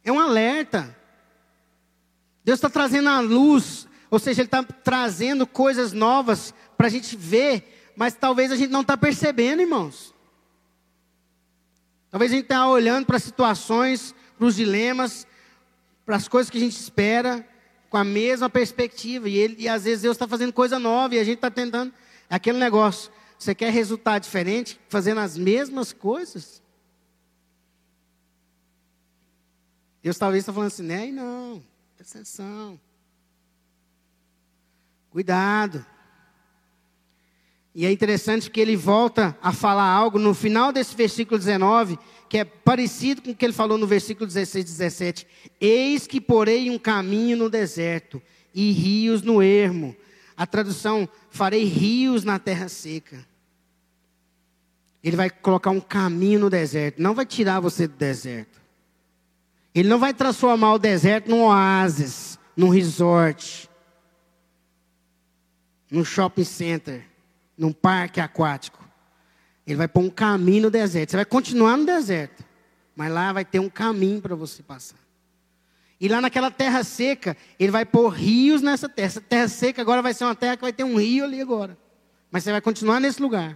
É 0.04 0.12
um 0.12 0.20
alerta. 0.20 0.98
Deus 2.44 2.58
está 2.58 2.70
trazendo 2.70 3.10
a 3.10 3.20
luz, 3.20 3.88
ou 4.10 4.18
seja, 4.18 4.42
Ele 4.42 4.48
está 4.48 4.64
trazendo 4.64 5.46
coisas 5.46 5.92
novas 5.92 6.54
para 6.78 6.88
a 6.88 6.90
gente 6.90 7.16
ver, 7.16 7.92
mas 7.96 8.14
talvez 8.14 8.52
a 8.52 8.56
gente 8.56 8.72
não 8.72 8.82
está 8.82 8.96
percebendo, 8.96 9.62
irmãos. 9.62 10.16
Talvez 12.10 12.32
a 12.32 12.36
gente 12.36 12.46
está 12.46 12.68
olhando 12.68 13.06
para 13.06 13.20
situações, 13.20 14.16
para 14.38 14.48
os 14.48 14.56
dilemas, 14.56 15.28
para 16.06 16.16
as 16.16 16.28
coisas 16.28 16.50
que 16.50 16.58
a 16.58 16.62
gente 16.62 16.78
espera, 16.78 17.48
com 17.90 17.98
a 17.98 18.04
mesma 18.04 18.50
perspectiva. 18.50 19.30
E, 19.30 19.38
ele, 19.38 19.56
e 19.60 19.68
às 19.68 19.84
vezes 19.84 20.02
Deus 20.02 20.16
está 20.16 20.28
fazendo 20.28 20.52
coisa 20.52 20.80
nova 20.80 21.16
e 21.16 21.20
a 21.20 21.24
gente 21.24 21.36
está 21.36 21.52
tentando. 21.52 21.94
É 22.30 22.36
aquele 22.36 22.58
negócio. 22.58 23.12
Você 23.38 23.54
quer 23.54 23.72
resultado 23.72 24.24
diferente, 24.24 24.80
fazendo 24.90 25.20
as 25.20 25.38
mesmas 25.38 25.94
coisas? 25.94 26.61
Deus 30.02 30.18
talvez 30.18 30.42
está 30.42 30.52
falando 30.52 30.68
assim, 30.68 30.84
né? 30.84 31.12
Não, 31.12 31.62
presta 31.96 32.18
atenção. 32.18 32.80
Cuidado. 35.12 35.86
E 37.74 37.86
é 37.86 37.92
interessante 37.92 38.50
que 38.50 38.60
ele 38.60 38.76
volta 38.76 39.38
a 39.42 39.54
falar 39.54 39.86
algo 39.86 40.20
no 40.20 40.34
final 40.34 40.72
desse 40.72 40.96
versículo 40.96 41.38
19, 41.38 41.98
que 42.30 42.38
é 42.38 42.44
parecido 42.44 43.22
com 43.22 43.32
o 43.32 43.36
que 43.36 43.46
ele 43.46 43.54
falou 43.54 43.78
no 43.78 43.88
versículo 43.88 44.26
16 44.26 44.66
e 44.66 44.68
17. 44.68 45.28
Eis 45.60 46.08
que 46.08 46.20
porei 46.20 46.70
um 46.70 46.78
caminho 46.78 47.38
no 47.38 47.50
deserto 47.50 48.22
e 48.54 48.72
rios 48.72 49.22
no 49.22 49.42
ermo. 49.42 49.96
A 50.36 50.46
tradução, 50.46 51.08
farei 51.30 51.64
rios 51.64 52.24
na 52.24 52.40
terra 52.40 52.68
seca. 52.68 53.26
Ele 55.04 55.16
vai 55.16 55.30
colocar 55.30 55.72
um 55.72 55.80
caminho 55.80 56.40
no 56.42 56.50
deserto, 56.50 57.02
não 57.02 57.14
vai 57.16 57.26
tirar 57.26 57.60
você 57.60 57.88
do 57.88 57.96
deserto. 57.96 58.61
Ele 59.74 59.88
não 59.88 60.00
vai 60.00 60.14
transformar 60.14 60.74
o 60.74 60.80
deserto 60.80 61.30
num 61.30 61.44
oásis, 61.44 62.38
num 62.56 62.70
resort, 62.70 63.70
num 65.90 66.04
shopping 66.04 66.44
center 66.44 67.12
num 67.62 67.72
parque 67.72 68.20
aquático. 68.20 68.84
Ele 69.68 69.76
vai 69.78 69.88
pôr 69.88 70.02
um 70.02 70.10
caminho 70.10 70.64
no 70.64 70.72
deserto. 70.72 71.12
Você 71.12 71.18
vai 71.18 71.26
continuar 71.26 71.78
no 71.78 71.86
deserto, 71.86 72.44
mas 72.96 73.12
lá 73.12 73.32
vai 73.32 73.46
ter 73.46 73.60
um 73.60 73.70
caminho 73.70 74.20
para 74.20 74.34
você 74.34 74.64
passar. 74.64 74.98
E 76.00 76.08
lá 76.08 76.20
naquela 76.20 76.50
terra 76.50 76.84
seca, 76.84 77.38
ele 77.60 77.72
vai 77.72 77.86
pôr 77.86 78.10
rios 78.10 78.64
nessa 78.64 78.90
terra. 78.90 79.06
Essa 79.06 79.22
terra 79.22 79.48
seca 79.48 79.82
agora 79.84 80.02
vai 80.02 80.16
ser 80.16 80.24
uma 80.24 80.34
terra 80.34 80.56
que 80.58 80.64
vai 80.64 80.74
ter 80.74 80.84
um 80.84 80.96
rio 80.96 81.24
ali 81.24 81.40
agora. 81.40 81.78
Mas 82.32 82.44
você 82.44 82.52
vai 82.52 82.62
continuar 82.62 83.00
nesse 83.00 83.22
lugar. 83.22 83.56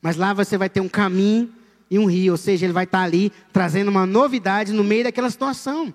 Mas 0.00 0.16
lá 0.16 0.32
você 0.32 0.56
vai 0.56 0.70
ter 0.70 0.80
um 0.80 0.88
caminho 0.88 1.52
e 1.92 1.98
um 1.98 2.06
rio. 2.06 2.32
Ou 2.32 2.38
seja, 2.38 2.66
ele 2.66 2.72
vai 2.72 2.84
estar 2.84 3.02
ali 3.02 3.30
trazendo 3.52 3.88
uma 3.88 4.04
novidade 4.04 4.72
no 4.72 4.82
meio 4.82 5.04
daquela 5.04 5.30
situação. 5.30 5.94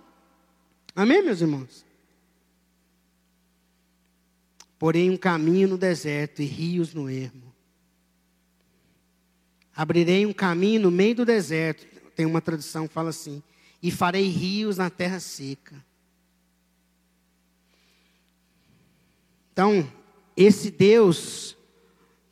Amém, 0.96 1.22
meus 1.22 1.42
irmãos? 1.42 1.88
porém 4.80 5.10
um 5.10 5.18
caminho 5.18 5.68
no 5.68 5.78
deserto 5.78 6.42
e 6.42 6.46
rios 6.46 6.94
no 6.94 7.10
ermo. 7.10 7.54
Abrirei 9.76 10.26
um 10.26 10.34
caminho 10.34 10.82
no 10.82 10.92
meio 10.92 11.16
do 11.16 11.26
deserto, 11.26 11.86
tem 12.16 12.26
uma 12.26 12.42
tradução 12.42 12.88
que 12.88 12.94
fala 12.94 13.10
assim, 13.10 13.42
e 13.82 13.92
farei 13.92 14.28
rios 14.28 14.78
na 14.78 14.90
terra 14.90 15.20
seca. 15.20 15.76
Então, 19.54 19.92
esse 20.36 20.70
Deus 20.70 21.56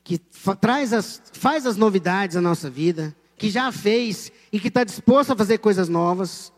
que 0.03 0.19
traz 0.61 0.93
as, 0.93 1.21
faz 1.33 1.65
as 1.65 1.77
novidades 1.77 2.35
na 2.35 2.41
nossa 2.41 2.69
vida, 2.69 3.15
que 3.37 3.49
já 3.49 3.71
fez 3.71 4.31
e 4.51 4.59
que 4.59 4.69
está 4.69 4.83
disposto 4.83 5.31
a 5.31 5.35
fazer 5.35 5.57
coisas 5.57 5.89
novas, 5.89 6.51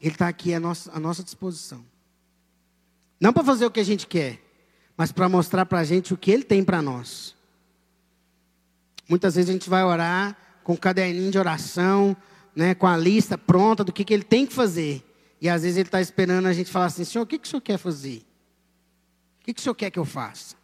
Ele 0.00 0.12
está 0.12 0.28
aqui 0.28 0.52
à 0.54 0.60
nossa, 0.60 0.90
à 0.92 1.00
nossa 1.00 1.22
disposição. 1.22 1.84
Não 3.20 3.32
para 3.32 3.44
fazer 3.44 3.66
o 3.66 3.70
que 3.70 3.80
a 3.80 3.84
gente 3.84 4.06
quer, 4.06 4.40
mas 4.96 5.12
para 5.12 5.28
mostrar 5.28 5.66
para 5.66 5.78
a 5.78 5.84
gente 5.84 6.12
o 6.12 6.16
que 6.16 6.30
Ele 6.30 6.44
tem 6.44 6.64
para 6.64 6.82
nós. 6.82 7.34
Muitas 9.08 9.34
vezes 9.34 9.50
a 9.50 9.52
gente 9.52 9.68
vai 9.68 9.82
orar 9.82 10.36
com 10.62 10.74
um 10.74 10.76
caderninho 10.76 11.30
de 11.30 11.38
oração, 11.38 12.16
né, 12.54 12.74
com 12.74 12.86
a 12.86 12.96
lista 12.96 13.36
pronta 13.36 13.82
do 13.82 13.92
que, 13.92 14.04
que 14.04 14.14
Ele 14.14 14.22
tem 14.22 14.46
que 14.46 14.52
fazer. 14.52 15.02
E 15.40 15.48
às 15.48 15.62
vezes 15.62 15.78
Ele 15.78 15.88
está 15.88 16.00
esperando 16.00 16.46
a 16.46 16.52
gente 16.52 16.70
falar 16.70 16.86
assim: 16.86 17.04
Senhor, 17.04 17.24
o 17.24 17.26
que, 17.26 17.38
que 17.38 17.46
o 17.46 17.50
Senhor 17.50 17.60
quer 17.60 17.78
fazer? 17.78 18.24
O 19.40 19.44
que, 19.44 19.54
que 19.54 19.60
o 19.60 19.62
Senhor 19.62 19.74
quer 19.74 19.90
que 19.90 19.98
eu 19.98 20.04
faça? 20.04 20.59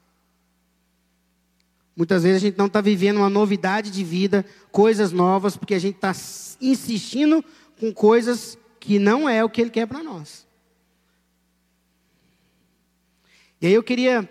Muitas 1.97 2.25
vezes 2.25 2.37
a 2.37 2.47
gente 2.47 2.59
não 2.59 2.67
está 2.67 2.83
vivendo 2.83 3.17
uma 3.17 3.31
novidade 3.31 3.91
de 3.91 4.05
vida, 4.05 4.45
coisas 4.71 5.13
novas, 5.13 5.57
porque 5.57 5.75
a 5.75 5.79
gente 5.79 5.95
está 5.95 6.13
insistindo 6.61 7.43
com 7.81 7.93
coisas 7.93 8.59
que 8.79 8.99
não 8.99 9.27
é 9.27 9.43
o 9.43 9.49
que 9.49 9.63
Ele 9.63 9.71
quer 9.71 9.87
para 9.87 10.03
nós. 10.03 10.47
E 13.61 13.67
aí 13.67 13.73
eu 13.73 13.83
queria 13.83 14.29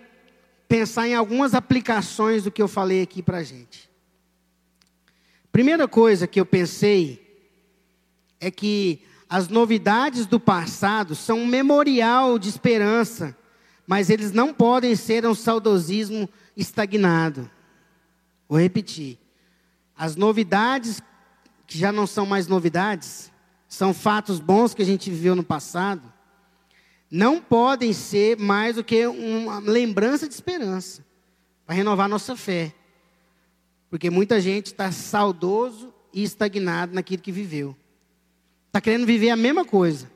pensar 0.68 1.08
em 1.08 1.14
algumas 1.16 1.54
aplicações 1.54 2.44
do 2.44 2.52
que 2.52 2.62
eu 2.62 2.68
falei 2.68 3.02
aqui 3.02 3.20
para 3.20 3.38
a 3.38 3.42
gente. 3.42 3.90
Primeira 5.50 5.88
coisa 5.88 6.26
que 6.26 6.38
eu 6.38 6.46
pensei 6.46 7.26
é 8.38 8.48
que 8.48 9.02
as 9.28 9.48
novidades 9.48 10.26
do 10.26 10.38
passado 10.38 11.16
são 11.16 11.40
um 11.40 11.46
memorial 11.46 12.38
de 12.38 12.48
esperança, 12.48 13.36
mas 13.86 14.08
eles 14.08 14.30
não 14.30 14.54
podem 14.54 14.94
ser 14.94 15.26
um 15.26 15.34
saudosismo 15.34 16.28
estagnado. 16.56 17.50
Vou 18.48 18.58
repetir. 18.58 19.18
As 19.96 20.16
novidades 20.16 21.00
que 21.66 21.76
já 21.76 21.90
não 21.90 22.06
são 22.06 22.24
mais 22.24 22.46
novidades, 22.46 23.32
são 23.68 23.92
fatos 23.92 24.38
bons 24.38 24.72
que 24.72 24.82
a 24.82 24.86
gente 24.86 25.10
viveu 25.10 25.34
no 25.34 25.42
passado, 25.42 26.12
não 27.10 27.40
podem 27.40 27.92
ser 27.92 28.38
mais 28.38 28.76
do 28.76 28.84
que 28.84 29.06
uma 29.06 29.58
lembrança 29.58 30.28
de 30.28 30.34
esperança 30.34 31.04
para 31.64 31.74
renovar 31.74 32.08
nossa 32.08 32.36
fé. 32.36 32.72
Porque 33.90 34.10
muita 34.10 34.40
gente 34.40 34.66
está 34.66 34.90
saudoso 34.92 35.92
e 36.12 36.22
estagnado 36.22 36.94
naquilo 36.94 37.22
que 37.22 37.32
viveu. 37.32 37.76
Está 38.68 38.80
querendo 38.80 39.06
viver 39.06 39.30
a 39.30 39.36
mesma 39.36 39.64
coisa. 39.64 40.10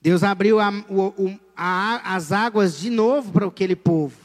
Deus 0.00 0.22
abriu 0.22 0.60
a, 0.60 0.70
o, 0.88 1.38
a, 1.56 2.14
as 2.14 2.30
águas 2.30 2.78
de 2.78 2.88
novo 2.88 3.32
para 3.32 3.46
aquele 3.46 3.74
povo. 3.74 4.16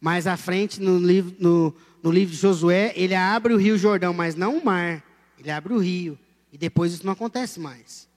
Mais 0.00 0.26
à 0.26 0.36
frente, 0.36 0.80
no 0.80 0.98
livro, 0.98 1.34
no, 1.38 1.74
no 2.02 2.10
livro 2.10 2.34
de 2.34 2.40
Josué, 2.40 2.92
ele 2.96 3.14
abre 3.14 3.52
o 3.52 3.58
rio 3.58 3.78
Jordão, 3.78 4.12
mas 4.12 4.34
não 4.34 4.58
o 4.58 4.64
mar. 4.64 5.04
Ele 5.38 5.50
abre 5.50 5.72
o 5.72 5.78
rio. 5.78 6.18
E 6.50 6.58
depois 6.58 6.92
isso 6.92 7.04
não 7.06 7.12
acontece 7.12 7.60
mais. 7.60 8.08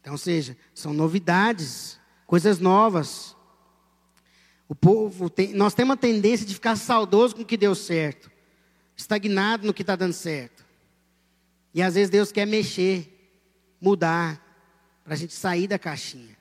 Então, 0.00 0.12
ou 0.12 0.18
seja, 0.18 0.56
são 0.74 0.92
novidades, 0.92 1.98
coisas 2.26 2.58
novas. 2.58 3.36
O 4.68 4.74
povo 4.74 5.28
tem, 5.28 5.54
nós 5.54 5.74
temos 5.74 5.90
uma 5.90 5.96
tendência 5.96 6.46
de 6.46 6.54
ficar 6.54 6.76
saudoso 6.76 7.34
com 7.34 7.42
o 7.42 7.44
que 7.44 7.56
deu 7.56 7.74
certo, 7.74 8.30
estagnado 8.96 9.66
no 9.66 9.74
que 9.74 9.82
está 9.82 9.96
dando 9.96 10.12
certo. 10.12 10.64
E 11.74 11.82
às 11.82 11.94
vezes 11.94 12.10
Deus 12.10 12.30
quer 12.30 12.46
mexer, 12.46 13.17
mudar, 13.80 14.44
para 15.04 15.14
a 15.14 15.16
gente 15.16 15.32
sair 15.32 15.66
da 15.66 15.78
caixinha. 15.78 16.36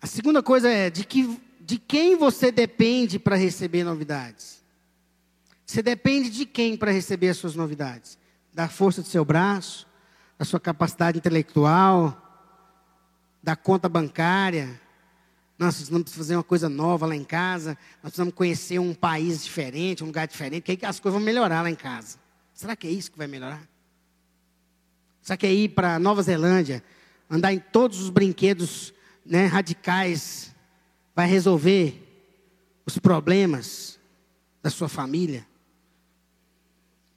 A 0.00 0.06
segunda 0.06 0.42
coisa 0.42 0.68
é 0.68 0.90
de, 0.90 1.04
que, 1.04 1.40
de 1.60 1.78
quem 1.78 2.16
você 2.16 2.50
depende 2.50 3.18
para 3.18 3.36
receber 3.36 3.84
novidades. 3.84 4.62
Você 5.66 5.82
depende 5.82 6.30
de 6.30 6.46
quem 6.46 6.76
para 6.76 6.90
receber 6.90 7.28
as 7.28 7.36
suas 7.36 7.54
novidades? 7.54 8.18
Da 8.52 8.68
força 8.68 9.02
do 9.02 9.08
seu 9.08 9.24
braço, 9.24 9.86
da 10.38 10.44
sua 10.44 10.58
capacidade 10.58 11.18
intelectual, 11.18 12.16
da 13.42 13.54
conta 13.54 13.88
bancária. 13.88 14.80
Nós 15.58 15.76
precisamos 15.76 16.12
fazer 16.14 16.36
uma 16.36 16.42
coisa 16.42 16.68
nova 16.68 17.06
lá 17.06 17.14
em 17.14 17.24
casa. 17.24 17.76
Nós 18.02 18.12
precisamos 18.12 18.34
conhecer 18.34 18.78
um 18.78 18.94
país 18.94 19.44
diferente, 19.44 20.02
um 20.02 20.08
lugar 20.08 20.26
diferente, 20.26 20.76
que 20.76 20.86
as 20.86 20.98
coisas 20.98 21.18
vão 21.18 21.24
melhorar 21.24 21.62
lá 21.62 21.70
em 21.70 21.74
casa. 21.74 22.18
Será 22.60 22.76
que 22.76 22.86
é 22.86 22.90
isso 22.90 23.10
que 23.10 23.16
vai 23.16 23.26
melhorar? 23.26 23.66
Será 25.22 25.34
que 25.34 25.46
é 25.46 25.50
ir 25.50 25.70
para 25.70 25.98
Nova 25.98 26.20
Zelândia, 26.20 26.84
andar 27.30 27.54
em 27.54 27.58
todos 27.58 28.02
os 28.02 28.10
brinquedos 28.10 28.92
né, 29.24 29.46
radicais, 29.46 30.54
vai 31.16 31.26
resolver 31.26 32.06
os 32.84 32.98
problemas 32.98 33.98
da 34.62 34.68
sua 34.68 34.90
família? 34.90 35.48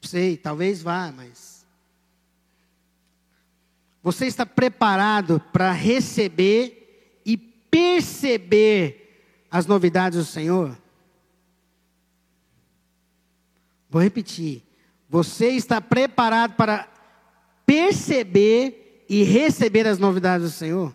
Sei, 0.02 0.38
talvez 0.38 0.82
vá, 0.82 1.12
mas 1.12 1.66
você 4.02 4.28
está 4.28 4.46
preparado 4.46 5.42
para 5.52 5.74
receber 5.74 7.20
e 7.26 7.36
perceber 7.36 9.44
as 9.52 9.66
novidades 9.66 10.20
do 10.20 10.26
Senhor? 10.26 10.82
Vou 13.90 14.02
repetir. 14.02 14.64
Você 15.14 15.50
está 15.50 15.80
preparado 15.80 16.56
para 16.56 16.88
perceber 17.68 19.06
e 19.08 19.22
receber 19.22 19.86
as 19.86 20.00
novidades 20.00 20.48
do 20.48 20.52
Senhor? 20.52 20.92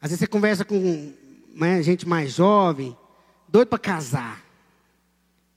Às 0.00 0.10
vezes 0.10 0.18
você 0.18 0.26
conversa 0.26 0.64
com 0.64 1.12
né, 1.54 1.80
gente 1.84 2.08
mais 2.08 2.32
jovem, 2.32 2.96
doido 3.48 3.68
para 3.68 3.78
casar. 3.78 4.44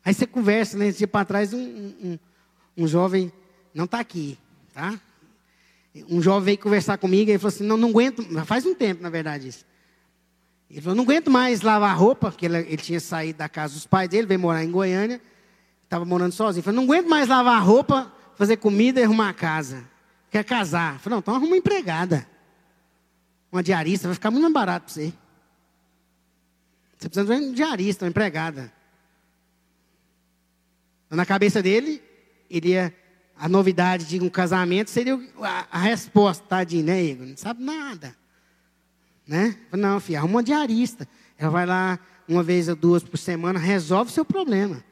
Aí 0.05 0.13
você 0.13 0.27
conversa, 0.27 0.77
né? 0.77 0.89
Esse 0.89 0.99
dia 0.99 1.07
para 1.07 1.25
trás, 1.25 1.53
um, 1.53 1.59
um, 1.59 2.19
um 2.77 2.87
jovem, 2.87 3.33
não 3.73 3.85
está 3.85 3.99
aqui, 3.99 4.37
tá? 4.71 5.01
Um 6.07 6.21
jovem 6.21 6.45
veio 6.45 6.59
conversar 6.59 6.99
comigo 6.99 7.31
e 7.31 7.37
falou 7.39 7.47
assim: 7.47 7.63
não, 7.63 7.77
não 7.77 7.89
aguento, 7.89 8.23
faz 8.45 8.63
um 8.63 8.75
tempo 8.75 9.01
na 9.01 9.09
verdade 9.09 9.47
isso. 9.47 9.65
Ele 10.69 10.81
falou: 10.81 10.95
não 10.95 11.03
aguento 11.03 11.31
mais 11.31 11.61
lavar 11.61 11.97
roupa, 11.97 12.29
porque 12.29 12.45
ele, 12.45 12.59
ele 12.59 12.77
tinha 12.77 12.99
saído 12.99 13.39
da 13.39 13.49
casa 13.49 13.73
dos 13.73 13.87
pais 13.87 14.07
dele, 14.07 14.27
veio 14.27 14.39
morar 14.39 14.63
em 14.63 14.69
Goiânia, 14.69 15.19
estava 15.87 16.05
morando 16.05 16.33
sozinho. 16.33 16.63
Falou: 16.63 16.81
não 16.81 16.83
aguento 16.83 17.07
mais 17.07 17.27
lavar 17.27 17.63
roupa, 17.63 18.11
fazer 18.35 18.57
comida 18.57 18.99
e 18.99 19.03
arrumar 19.03 19.29
a 19.29 19.33
casa. 19.33 19.83
Quer 20.29 20.43
casar? 20.43 20.99
Falei: 20.99 21.15
não, 21.15 21.19
então 21.19 21.33
arruma 21.33 21.47
uma 21.47 21.57
empregada. 21.57 22.27
Uma 23.51 23.63
diarista, 23.63 24.07
vai 24.07 24.15
ficar 24.15 24.29
muito 24.29 24.43
mais 24.43 24.53
barato 24.53 24.85
para 24.85 24.93
você. 24.93 25.13
Você 26.97 27.09
precisa 27.09 27.25
de 27.25 27.45
uma 27.45 27.53
diarista, 27.53 28.05
uma 28.05 28.09
empregada. 28.09 28.71
Na 31.09 31.25
cabeça 31.25 31.61
dele, 31.61 32.01
ele 32.49 32.69
ia 32.69 32.93
a 33.39 33.47
novidade 33.47 34.05
de 34.05 34.19
um 34.19 34.29
casamento 34.29 34.89
seria 34.89 35.15
a, 35.41 35.67
a 35.71 35.77
resposta, 35.77 36.43
tadinho, 36.47 36.85
né, 36.85 37.03
Igor? 37.03 37.27
Não 37.27 37.37
sabe 37.37 37.63
nada. 37.63 38.15
Né? 39.27 39.55
Não, 39.71 39.99
filha, 39.99 40.19
arruma 40.19 40.35
uma 40.35 40.43
diarista. 40.43 41.07
Ela 41.37 41.51
vai 41.51 41.65
lá 41.65 41.99
uma 42.27 42.41
vez 42.41 42.67
ou 42.67 42.75
duas 42.75 43.03
por 43.03 43.17
semana, 43.17 43.59
resolve 43.59 44.09
o 44.09 44.13
seu 44.13 44.25
problema. 44.25 44.83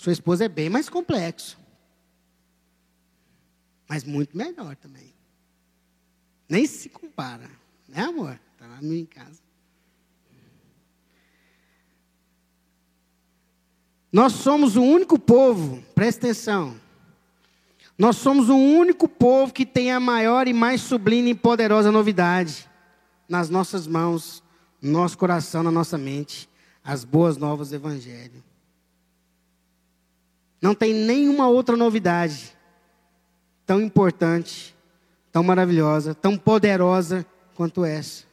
Sua 0.00 0.14
esposa 0.14 0.46
é 0.46 0.48
bem 0.48 0.70
mais 0.70 0.88
complexo. 0.88 1.58
Mas 3.86 4.02
muito 4.02 4.34
melhor 4.34 4.74
também. 4.76 5.14
Nem 6.48 6.64
se 6.64 6.88
compara. 6.88 7.50
Né, 7.86 8.00
amor? 8.00 8.40
Está 8.54 8.66
lá 8.66 8.78
em 8.82 9.04
casa. 9.04 9.42
Nós 14.10 14.32
somos 14.32 14.74
o 14.74 14.82
único 14.82 15.18
povo, 15.18 15.84
presta 15.94 16.28
atenção, 16.28 16.80
nós 17.98 18.16
somos 18.16 18.48
o 18.48 18.56
único 18.56 19.06
povo 19.06 19.52
que 19.52 19.66
tem 19.66 19.92
a 19.92 20.00
maior 20.00 20.48
e 20.48 20.54
mais 20.54 20.80
sublime 20.80 21.32
e 21.32 21.34
poderosa 21.34 21.92
novidade 21.92 22.66
nas 23.28 23.50
nossas 23.50 23.86
mãos, 23.86 24.42
no 24.80 24.92
nosso 24.92 25.18
coração, 25.18 25.62
na 25.62 25.70
nossa 25.70 25.98
mente, 25.98 26.48
as 26.82 27.04
boas 27.04 27.36
novas 27.36 27.68
do 27.68 27.76
Evangelho. 27.76 28.42
Não 30.60 30.74
tem 30.74 30.92
nenhuma 30.92 31.48
outra 31.48 31.76
novidade 31.76 32.56
tão 33.64 33.80
importante, 33.80 34.76
tão 35.30 35.42
maravilhosa, 35.44 36.14
tão 36.14 36.36
poderosa 36.36 37.24
quanto 37.54 37.84
essa. 37.84 38.24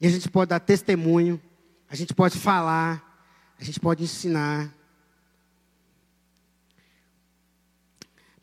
E 0.00 0.06
a 0.06 0.10
gente 0.10 0.28
pode 0.28 0.50
dar 0.50 0.60
testemunho, 0.60 1.40
a 1.88 1.96
gente 1.96 2.14
pode 2.14 2.38
falar, 2.38 3.04
a 3.58 3.64
gente 3.64 3.80
pode 3.80 4.04
ensinar. 4.04 4.72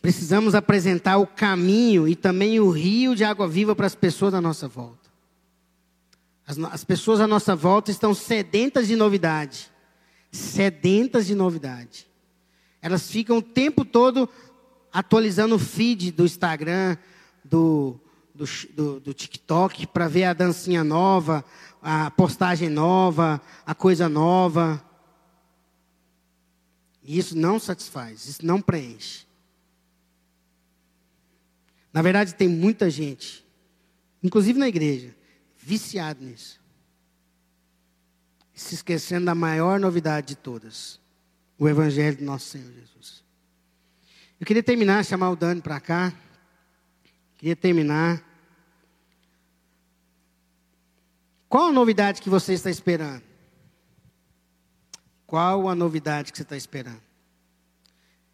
Precisamos 0.01 0.53
apresentar 0.53 1.17
o 1.17 1.25
caminho 1.25 2.07
e 2.07 2.15
também 2.15 2.59
o 2.59 2.69
rio 2.69 3.15
de 3.15 3.23
água 3.23 3.47
viva 3.47 3.75
para 3.75 3.87
as 3.87 3.95
pessoas 3.95 4.33
à 4.33 4.41
nossa 4.41 4.67
volta. 4.67 5.09
As, 6.45 6.59
as 6.59 6.83
pessoas 6.83 7.19
à 7.19 7.27
nossa 7.27 7.55
volta 7.55 7.89
estão 7.89 8.13
sedentas 8.13 8.87
de 8.87 8.95
novidade. 8.95 9.71
Sedentas 10.31 11.25
de 11.25 11.33
novidade. 11.33 12.07
Elas 12.81 13.09
ficam 13.09 13.37
o 13.37 13.41
tempo 13.41 13.83
todo 13.83 14.29
atualizando 14.91 15.55
o 15.55 15.59
feed 15.59 16.11
do 16.11 16.25
Instagram, 16.25 16.97
do, 17.43 17.99
do, 18.33 18.45
do, 18.73 18.99
do 18.99 19.13
TikTok, 19.13 19.87
para 19.87 20.07
ver 20.07 20.25
a 20.25 20.33
dancinha 20.33 20.83
nova, 20.83 21.43
a 21.81 22.11
postagem 22.11 22.69
nova, 22.69 23.41
a 23.65 23.75
coisa 23.75 24.09
nova. 24.09 24.83
E 27.03 27.17
isso 27.17 27.37
não 27.37 27.59
satisfaz, 27.59 28.27
isso 28.27 28.45
não 28.45 28.61
preenche. 28.61 29.25
Na 31.93 32.01
verdade, 32.01 32.35
tem 32.35 32.47
muita 32.47 32.89
gente, 32.89 33.45
inclusive 34.21 34.59
na 34.59 34.67
igreja, 34.67 35.15
viciado 35.57 36.23
nisso. 36.23 36.59
Se 38.53 38.75
esquecendo 38.75 39.25
da 39.25 39.35
maior 39.35 39.79
novidade 39.79 40.27
de 40.27 40.35
todas: 40.35 40.99
o 41.57 41.67
Evangelho 41.67 42.17
do 42.17 42.23
nosso 42.23 42.49
Senhor 42.49 42.71
Jesus. 42.71 43.23
Eu 44.39 44.45
queria 44.45 44.61
terminar, 44.61 45.03
chamar 45.03 45.31
o 45.31 45.35
Dani 45.35 45.61
para 45.61 45.79
cá. 45.79 46.13
Queria 47.37 47.55
terminar. 47.55 48.23
Qual 51.49 51.69
a 51.69 51.71
novidade 51.71 52.21
que 52.21 52.29
você 52.29 52.53
está 52.53 52.69
esperando? 52.69 53.23
Qual 55.25 55.67
a 55.67 55.75
novidade 55.75 56.31
que 56.31 56.37
você 56.37 56.43
está 56.43 56.55
esperando? 56.55 57.01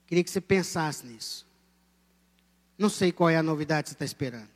Queria 0.05 0.23
que 0.23 0.29
você 0.29 0.41
pensasse 0.41 1.05
nisso. 1.05 1.47
Não 2.77 2.89
sei 2.89 3.11
qual 3.11 3.29
é 3.29 3.37
a 3.37 3.43
novidade 3.43 3.83
que 3.83 3.89
você 3.89 3.95
está 3.95 4.05
esperando. 4.05 4.49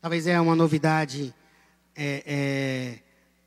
Talvez 0.00 0.26
é 0.26 0.40
uma 0.40 0.56
novidade 0.56 1.34
é, 1.94 2.22
é, 2.26 3.02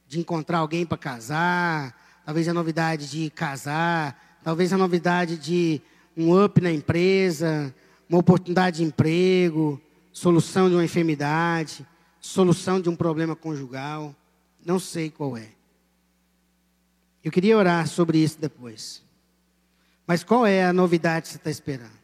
de 0.08 0.20
encontrar 0.20 0.60
alguém 0.60 0.86
para 0.86 0.98
casar. 0.98 2.05
Talvez 2.26 2.48
a 2.48 2.54
novidade 2.54 3.10
de 3.10 3.30
casar. 3.30 4.40
Talvez 4.44 4.74
a 4.74 4.78
novidade 4.78 5.38
de 5.38 5.82
um 6.18 6.44
up 6.44 6.60
na 6.60 6.72
empresa. 6.72 7.74
Uma 8.10 8.20
oportunidade 8.20 8.78
de 8.78 8.84
emprego. 8.84 9.80
Solução 10.12 10.68
de 10.68 10.76
uma 10.76 10.84
enfermidade. 10.84 11.86
Solução 12.20 12.82
de 12.82 12.90
um 12.90 12.96
problema 12.96 13.36
conjugal. 13.36 14.16
Não 14.66 14.80
sei 14.80 15.12
qual 15.12 15.38
é. 15.38 15.50
Eu 17.24 17.32
queria 17.32 17.58
orar 17.58 17.88
sobre 17.88 18.18
isso 18.18 18.40
depois. 18.40 19.04
Mas 20.08 20.24
qual 20.24 20.46
é 20.46 20.66
a 20.66 20.74
novidade 20.74 21.24
que 21.24 21.32
você 21.32 21.38
está 21.38 21.50
esperando? 21.50 21.95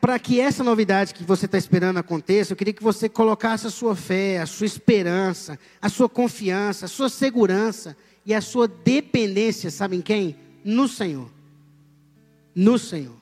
Para 0.00 0.18
que 0.18 0.40
essa 0.40 0.62
novidade 0.62 1.14
que 1.14 1.24
você 1.24 1.46
está 1.46 1.56
esperando 1.56 1.96
aconteça, 1.98 2.52
eu 2.52 2.56
queria 2.56 2.74
que 2.74 2.82
você 2.82 3.08
colocasse 3.08 3.66
a 3.66 3.70
sua 3.70 3.96
fé, 3.96 4.38
a 4.38 4.46
sua 4.46 4.66
esperança, 4.66 5.58
a 5.80 5.88
sua 5.88 6.08
confiança, 6.08 6.84
a 6.84 6.88
sua 6.88 7.08
segurança 7.08 7.96
e 8.26 8.34
a 8.34 8.40
sua 8.40 8.68
dependência, 8.68 9.70
sabe 9.70 9.96
em 9.96 10.02
quem? 10.02 10.36
no 10.64 10.88
Senhor. 10.88 11.30
No 12.54 12.78
Senhor. 12.78 13.16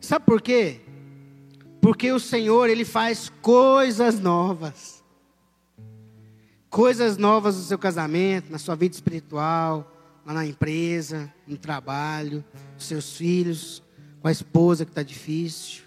Sabe 0.00 0.26
por 0.26 0.42
quê? 0.42 0.80
Porque 1.80 2.10
o 2.10 2.18
Senhor, 2.18 2.68
Ele 2.68 2.84
faz 2.84 3.30
coisas 3.40 4.18
novas. 4.18 5.04
Coisas 6.68 7.16
novas 7.16 7.56
no 7.56 7.62
seu 7.62 7.78
casamento, 7.78 8.50
na 8.50 8.58
sua 8.58 8.74
vida 8.74 8.94
espiritual, 8.94 9.90
lá 10.26 10.34
na 10.34 10.44
empresa, 10.46 11.32
no 11.46 11.56
trabalho, 11.56 12.44
com 12.74 12.80
seus 12.80 13.16
filhos, 13.16 13.82
com 14.26 14.28
a 14.28 14.32
esposa 14.32 14.84
que 14.84 14.90
está 14.90 15.04
difícil, 15.04 15.84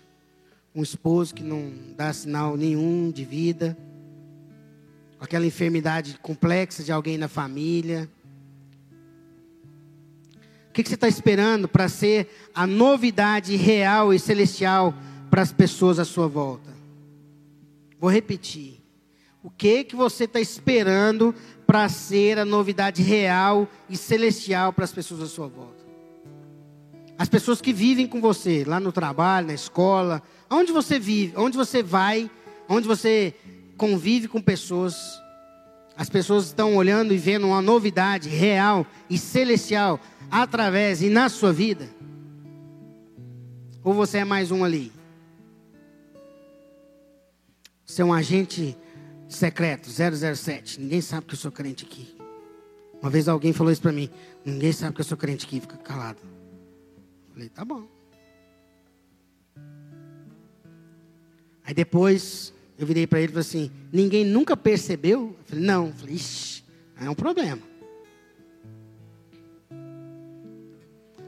um 0.73 0.81
esposo 0.81 1.35
que 1.35 1.43
não 1.43 1.73
dá 1.97 2.13
sinal 2.13 2.55
nenhum 2.55 3.11
de 3.11 3.25
vida, 3.25 3.77
aquela 5.19 5.45
enfermidade 5.45 6.17
complexa 6.21 6.81
de 6.81 6.89
alguém 6.89 7.17
na 7.17 7.27
família. 7.27 8.09
O 10.69 10.71
que, 10.71 10.83
que 10.83 10.87
você 10.87 10.95
está 10.95 11.09
esperando 11.09 11.67
para 11.67 11.89
ser 11.89 12.29
a 12.55 12.65
novidade 12.65 13.57
real 13.57 14.13
e 14.13 14.17
celestial 14.17 14.93
para 15.29 15.41
as 15.41 15.51
pessoas 15.51 15.99
à 15.99 16.05
sua 16.05 16.29
volta? 16.29 16.73
Vou 17.99 18.09
repetir. 18.09 18.81
O 19.43 19.49
que 19.49 19.83
que 19.83 19.97
você 19.97 20.23
está 20.23 20.39
esperando 20.39 21.35
para 21.67 21.89
ser 21.89 22.39
a 22.39 22.45
novidade 22.45 23.03
real 23.03 23.67
e 23.89 23.97
celestial 23.97 24.71
para 24.71 24.85
as 24.85 24.93
pessoas 24.93 25.23
à 25.23 25.27
sua 25.27 25.47
volta? 25.49 25.78
As 27.19 27.27
pessoas 27.27 27.59
que 27.59 27.73
vivem 27.73 28.07
com 28.07 28.21
você, 28.21 28.63
lá 28.65 28.79
no 28.79 28.93
trabalho, 28.93 29.47
na 29.47 29.53
escola, 29.53 30.23
onde 30.49 30.71
você 30.71 30.97
vive, 30.97 31.33
onde 31.35 31.57
você 31.57 31.83
vai, 31.83 32.31
onde 32.69 32.87
você 32.87 33.35
convive 33.75 34.29
com 34.29 34.41
pessoas, 34.41 34.95
as 35.97 36.09
pessoas 36.09 36.45
estão 36.45 36.77
olhando 36.77 37.13
e 37.13 37.17
vendo 37.17 37.45
uma 37.45 37.61
novidade 37.61 38.29
real 38.29 38.87
e 39.09 39.17
celestial 39.17 39.99
através 40.31 41.01
e 41.01 41.09
na 41.09 41.27
sua 41.27 41.51
vida? 41.51 41.89
Ou 43.83 43.93
você 43.93 44.19
é 44.19 44.23
mais 44.23 44.49
um 44.49 44.63
ali? 44.63 44.89
Você 47.85 48.01
é 48.01 48.05
um 48.05 48.13
agente 48.13 48.77
secreto, 49.27 49.89
007. 49.89 50.79
Ninguém 50.79 51.01
sabe 51.01 51.25
que 51.25 51.33
eu 51.33 51.37
sou 51.37 51.51
crente 51.51 51.83
aqui. 51.83 52.15
Uma 53.01 53.11
vez 53.11 53.27
alguém 53.27 53.51
falou 53.51 53.73
isso 53.73 53.81
para 53.81 53.91
mim. 53.91 54.09
Ninguém 54.45 54.71
sabe 54.71 54.95
que 54.95 55.01
eu 55.01 55.05
sou 55.05 55.17
crente 55.17 55.45
aqui. 55.45 55.59
Fica 55.59 55.75
calado. 55.75 56.38
Falei, 57.39 57.49
tá 57.51 57.63
bom. 57.63 57.87
Aí 61.63 61.73
depois 61.73 62.53
eu 62.77 62.85
virei 62.85 63.07
para 63.07 63.19
ele 63.19 63.27
e 63.27 63.31
falei 63.31 63.39
assim: 63.39 63.71
Ninguém 63.93 64.25
nunca 64.25 64.57
percebeu? 64.57 65.37
Eu 65.37 65.45
falei, 65.45 65.63
não. 65.63 65.87
Eu 65.87 65.93
falei, 65.93 66.15
ixi, 66.15 66.65
é 66.99 67.09
um 67.09 67.15
problema. 67.15 67.61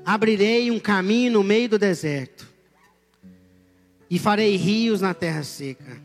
Abrirei 0.03 0.69
um 0.69 0.81
caminho 0.81 1.31
no 1.31 1.43
meio 1.45 1.69
do 1.69 1.79
deserto, 1.79 2.45
e 4.09 4.19
farei 4.19 4.57
rios 4.57 4.99
na 4.99 5.13
terra 5.13 5.43
seca. 5.43 6.01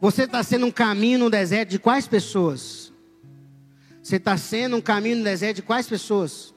Você 0.00 0.22
está 0.22 0.40
sendo 0.44 0.66
um 0.66 0.70
caminho 0.70 1.18
no 1.18 1.30
deserto 1.30 1.70
de 1.70 1.80
quais 1.80 2.06
pessoas? 2.06 2.92
Você 4.00 4.16
está 4.16 4.36
sendo 4.36 4.76
um 4.76 4.80
caminho 4.80 5.16
no 5.16 5.24
deserto 5.24 5.56
de 5.56 5.62
quais 5.62 5.88
pessoas? 5.88 6.54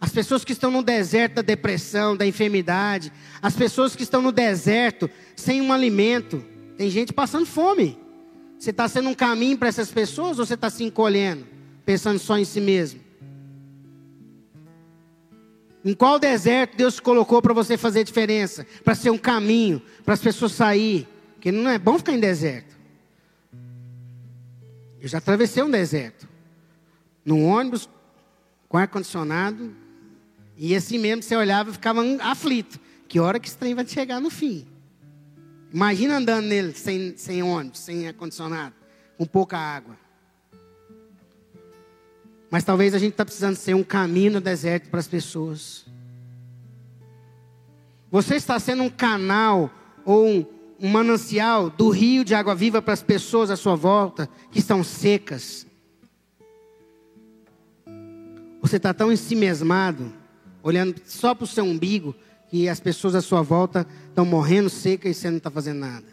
As 0.00 0.10
pessoas 0.10 0.44
que 0.44 0.52
estão 0.52 0.70
no 0.70 0.82
deserto 0.82 1.34
da 1.34 1.42
depressão, 1.42 2.16
da 2.16 2.26
enfermidade, 2.26 3.12
as 3.42 3.54
pessoas 3.54 3.94
que 3.94 4.02
estão 4.02 4.22
no 4.22 4.32
deserto 4.32 5.10
sem 5.36 5.60
um 5.60 5.72
alimento. 5.72 6.42
Tem 6.78 6.88
gente 6.88 7.12
passando 7.12 7.44
fome. 7.44 7.98
Você 8.58 8.70
está 8.70 8.88
sendo 8.88 9.10
um 9.10 9.14
caminho 9.14 9.58
para 9.58 9.68
essas 9.68 9.90
pessoas 9.90 10.38
ou 10.38 10.46
você 10.46 10.54
está 10.54 10.70
se 10.70 10.82
encolhendo, 10.84 11.46
pensando 11.84 12.18
só 12.18 12.38
em 12.38 12.44
si 12.44 12.60
mesmo? 12.60 13.00
Em 15.84 15.94
qual 15.94 16.18
deserto 16.18 16.76
Deus 16.76 17.00
colocou 17.00 17.40
para 17.40 17.54
você 17.54 17.76
fazer 17.76 18.04
diferença? 18.04 18.66
Para 18.84 18.94
ser 18.94 19.10
um 19.10 19.18
caminho, 19.18 19.82
para 20.04 20.14
as 20.14 20.20
pessoas 20.20 20.52
sair. 20.52 21.06
Porque 21.34 21.50
não 21.50 21.70
é 21.70 21.78
bom 21.78 21.96
ficar 21.98 22.12
em 22.12 22.20
deserto. 22.20 22.78
Eu 25.00 25.08
já 25.08 25.18
atravessei 25.18 25.62
um 25.62 25.70
deserto. 25.70 26.28
Num 27.24 27.46
ônibus, 27.46 27.88
com 28.68 28.76
ar-condicionado. 28.76 29.74
E 30.62 30.76
assim 30.76 30.98
mesmo 30.98 31.22
você 31.22 31.34
olhava 31.34 31.70
e 31.70 31.72
ficava 31.72 32.02
aflito. 32.20 32.78
Que 33.08 33.18
hora 33.18 33.40
que 33.40 33.48
esse 33.48 33.56
trem 33.56 33.74
vai 33.74 33.86
chegar 33.86 34.20
no 34.20 34.28
fim? 34.28 34.66
Imagina 35.72 36.18
andando 36.18 36.44
nele 36.44 36.74
sem, 36.74 37.16
sem 37.16 37.42
ônibus, 37.42 37.80
sem 37.80 38.06
ar-condicionado, 38.06 38.74
com 39.16 39.24
pouca 39.24 39.56
água. 39.56 39.96
Mas 42.50 42.62
talvez 42.62 42.94
a 42.94 42.98
gente 42.98 43.12
está 43.12 43.24
precisando 43.24 43.56
ser 43.56 43.72
um 43.72 43.82
caminho 43.82 44.32
no 44.32 44.40
deserto 44.40 44.90
para 44.90 45.00
as 45.00 45.08
pessoas. 45.08 45.86
Você 48.10 48.34
está 48.34 48.60
sendo 48.60 48.82
um 48.82 48.90
canal 48.90 49.70
ou 50.04 50.26
um, 50.26 50.46
um 50.78 50.88
manancial 50.90 51.70
do 51.70 51.88
rio 51.88 52.22
de 52.22 52.34
água 52.34 52.54
viva 52.54 52.82
para 52.82 52.92
as 52.92 53.02
pessoas 53.02 53.50
à 53.50 53.56
sua 53.56 53.76
volta 53.76 54.28
que 54.50 54.58
estão 54.58 54.84
secas. 54.84 55.66
Você 58.60 58.76
está 58.76 58.92
tão 58.92 59.10
ensimesmado, 59.10 60.19
olhando 60.62 60.94
só 61.06 61.34
para 61.34 61.44
o 61.44 61.46
seu 61.46 61.64
umbigo, 61.64 62.14
que 62.48 62.68
as 62.68 62.80
pessoas 62.80 63.14
à 63.14 63.20
sua 63.20 63.42
volta 63.42 63.86
estão 64.08 64.24
morrendo 64.24 64.68
secas 64.68 65.16
e 65.16 65.20
você 65.20 65.30
não 65.30 65.38
está 65.38 65.50
fazendo 65.50 65.78
nada. 65.78 66.06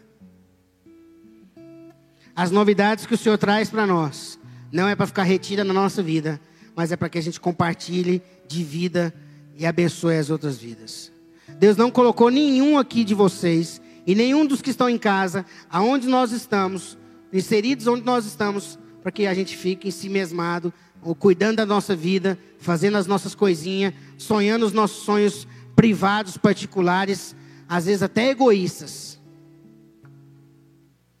As 2.34 2.50
novidades 2.50 3.04
que 3.06 3.14
o 3.14 3.18
Senhor 3.18 3.36
traz 3.36 3.68
para 3.68 3.86
nós 3.86 4.38
não 4.70 4.86
é 4.86 4.94
para 4.94 5.06
ficar 5.06 5.24
retida 5.24 5.64
na 5.64 5.72
nossa 5.72 6.02
vida, 6.02 6.40
mas 6.76 6.92
é 6.92 6.96
para 6.96 7.08
que 7.08 7.18
a 7.18 7.20
gente 7.20 7.40
compartilhe 7.40 8.22
de 8.46 8.62
vida 8.62 9.12
e 9.56 9.66
abençoe 9.66 10.16
as 10.16 10.30
outras 10.30 10.56
vidas. 10.56 11.10
Deus 11.58 11.76
não 11.76 11.90
colocou 11.90 12.30
nenhum 12.30 12.78
aqui 12.78 13.02
de 13.02 13.14
vocês 13.14 13.80
e 14.06 14.14
nenhum 14.14 14.46
dos 14.46 14.62
que 14.62 14.70
estão 14.70 14.88
em 14.88 14.96
casa, 14.96 15.44
aonde 15.68 16.06
nós 16.06 16.30
estamos, 16.30 16.96
inseridos 17.32 17.88
onde 17.88 18.04
nós 18.04 18.24
estamos, 18.24 18.78
para 19.02 19.10
que 19.10 19.26
a 19.26 19.34
gente 19.34 19.56
fique 19.56 19.88
em 19.88 19.90
si 19.90 20.08
mesmado, 20.08 20.72
cuidando 21.18 21.56
da 21.56 21.66
nossa 21.66 21.94
vida, 21.94 22.38
fazendo 22.58 22.96
as 22.96 23.06
nossas 23.06 23.34
coisinhas, 23.34 23.94
sonhando 24.16 24.66
os 24.66 24.72
nossos 24.72 25.04
sonhos 25.04 25.46
privados, 25.74 26.36
particulares, 26.36 27.34
às 27.68 27.86
vezes 27.86 28.02
até 28.02 28.30
egoístas. 28.30 29.18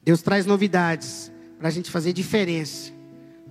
Deus 0.02 0.22
traz 0.22 0.46
novidades 0.46 1.30
para 1.58 1.68
a 1.68 1.70
gente 1.70 1.90
fazer 1.90 2.12
diferença 2.12 2.98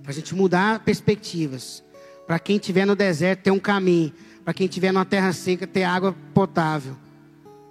para 0.08 0.12
a 0.12 0.14
gente 0.14 0.34
mudar 0.34 0.78
perspectivas. 0.80 1.84
Para 2.26 2.38
quem 2.38 2.56
estiver 2.56 2.86
no 2.86 2.96
deserto 2.96 3.42
ter 3.42 3.50
um 3.50 3.58
caminho, 3.58 4.10
para 4.42 4.54
quem 4.54 4.66
estiver 4.66 4.90
numa 4.90 5.04
terra 5.04 5.34
seca 5.34 5.66
ter 5.66 5.84
água 5.84 6.16
potável. 6.32 6.96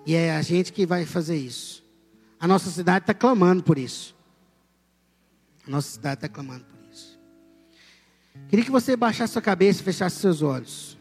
E 0.06 0.14
é 0.14 0.36
a 0.36 0.42
gente 0.44 0.72
que 0.72 0.86
vai 0.86 1.04
fazer 1.04 1.36
isso. 1.36 1.84
A 2.40 2.48
nossa 2.48 2.70
cidade 2.70 3.02
está 3.02 3.14
clamando 3.16 3.64
por 3.64 3.80
isso. 3.80 4.16
A 5.66 5.72
nossa 5.72 5.90
cidade 5.90 6.18
está 6.18 6.30
clamando 6.30 6.64
por 6.64 6.76
isso. 6.76 6.77
Queria 8.50 8.64
que 8.64 8.72
você 8.72 8.96
baixasse 8.96 9.34
sua 9.34 9.42
cabeça 9.42 9.82
e 9.82 9.84
fechasse 9.84 10.18
seus 10.18 10.42
olhos. 10.42 10.98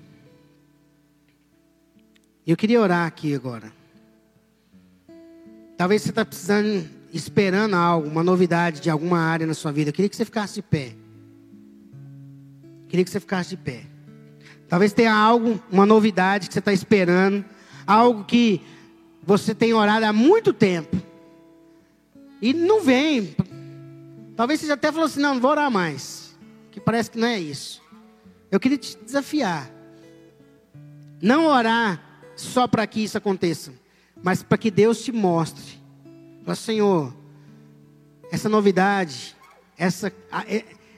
Eu 2.46 2.56
queria 2.56 2.80
orar 2.80 3.06
aqui 3.06 3.34
agora. 3.34 3.72
Talvez 5.76 6.02
você 6.02 6.10
está 6.10 6.24
precisando, 6.24 6.88
esperando 7.12 7.74
algo, 7.74 8.08
uma 8.08 8.22
novidade 8.22 8.80
de 8.80 8.88
alguma 8.88 9.18
área 9.18 9.46
na 9.46 9.54
sua 9.54 9.72
vida. 9.72 9.90
Eu 9.90 9.94
queria 9.94 10.08
que 10.08 10.16
você 10.16 10.24
ficasse 10.24 10.54
de 10.54 10.62
pé. 10.62 10.94
Queria 12.88 13.04
que 13.04 13.10
você 13.10 13.20
ficasse 13.20 13.50
de 13.50 13.56
pé. 13.56 13.84
Talvez 14.68 14.92
tenha 14.92 15.14
algo, 15.14 15.60
uma 15.70 15.86
novidade 15.86 16.48
que 16.48 16.54
você 16.54 16.60
está 16.60 16.72
esperando, 16.72 17.44
algo 17.86 18.24
que 18.24 18.62
você 19.22 19.54
tem 19.54 19.74
orado 19.74 20.06
há 20.06 20.12
muito 20.12 20.52
tempo 20.52 20.96
e 22.40 22.52
não 22.52 22.82
vem. 22.82 23.34
Talvez 24.36 24.60
você 24.60 24.66
já 24.66 24.74
até 24.74 24.90
falou 24.90 25.06
assim: 25.06 25.20
não, 25.20 25.34
não 25.34 25.40
vou 25.40 25.50
orar 25.50 25.70
mais. 25.70 26.25
Que 26.76 26.80
parece 26.80 27.10
que 27.10 27.18
não 27.18 27.26
é 27.26 27.40
isso. 27.40 27.80
Eu 28.50 28.60
queria 28.60 28.76
te 28.76 28.98
desafiar. 28.98 29.70
Não 31.22 31.46
orar 31.46 32.20
só 32.36 32.68
para 32.68 32.86
que 32.86 33.02
isso 33.02 33.16
aconteça, 33.16 33.72
mas 34.22 34.42
para 34.42 34.58
que 34.58 34.70
Deus 34.70 35.02
te 35.02 35.10
mostre. 35.10 35.80
Fala, 36.44 36.54
Senhor, 36.54 37.16
essa 38.30 38.50
novidade, 38.50 39.34
essa, 39.78 40.12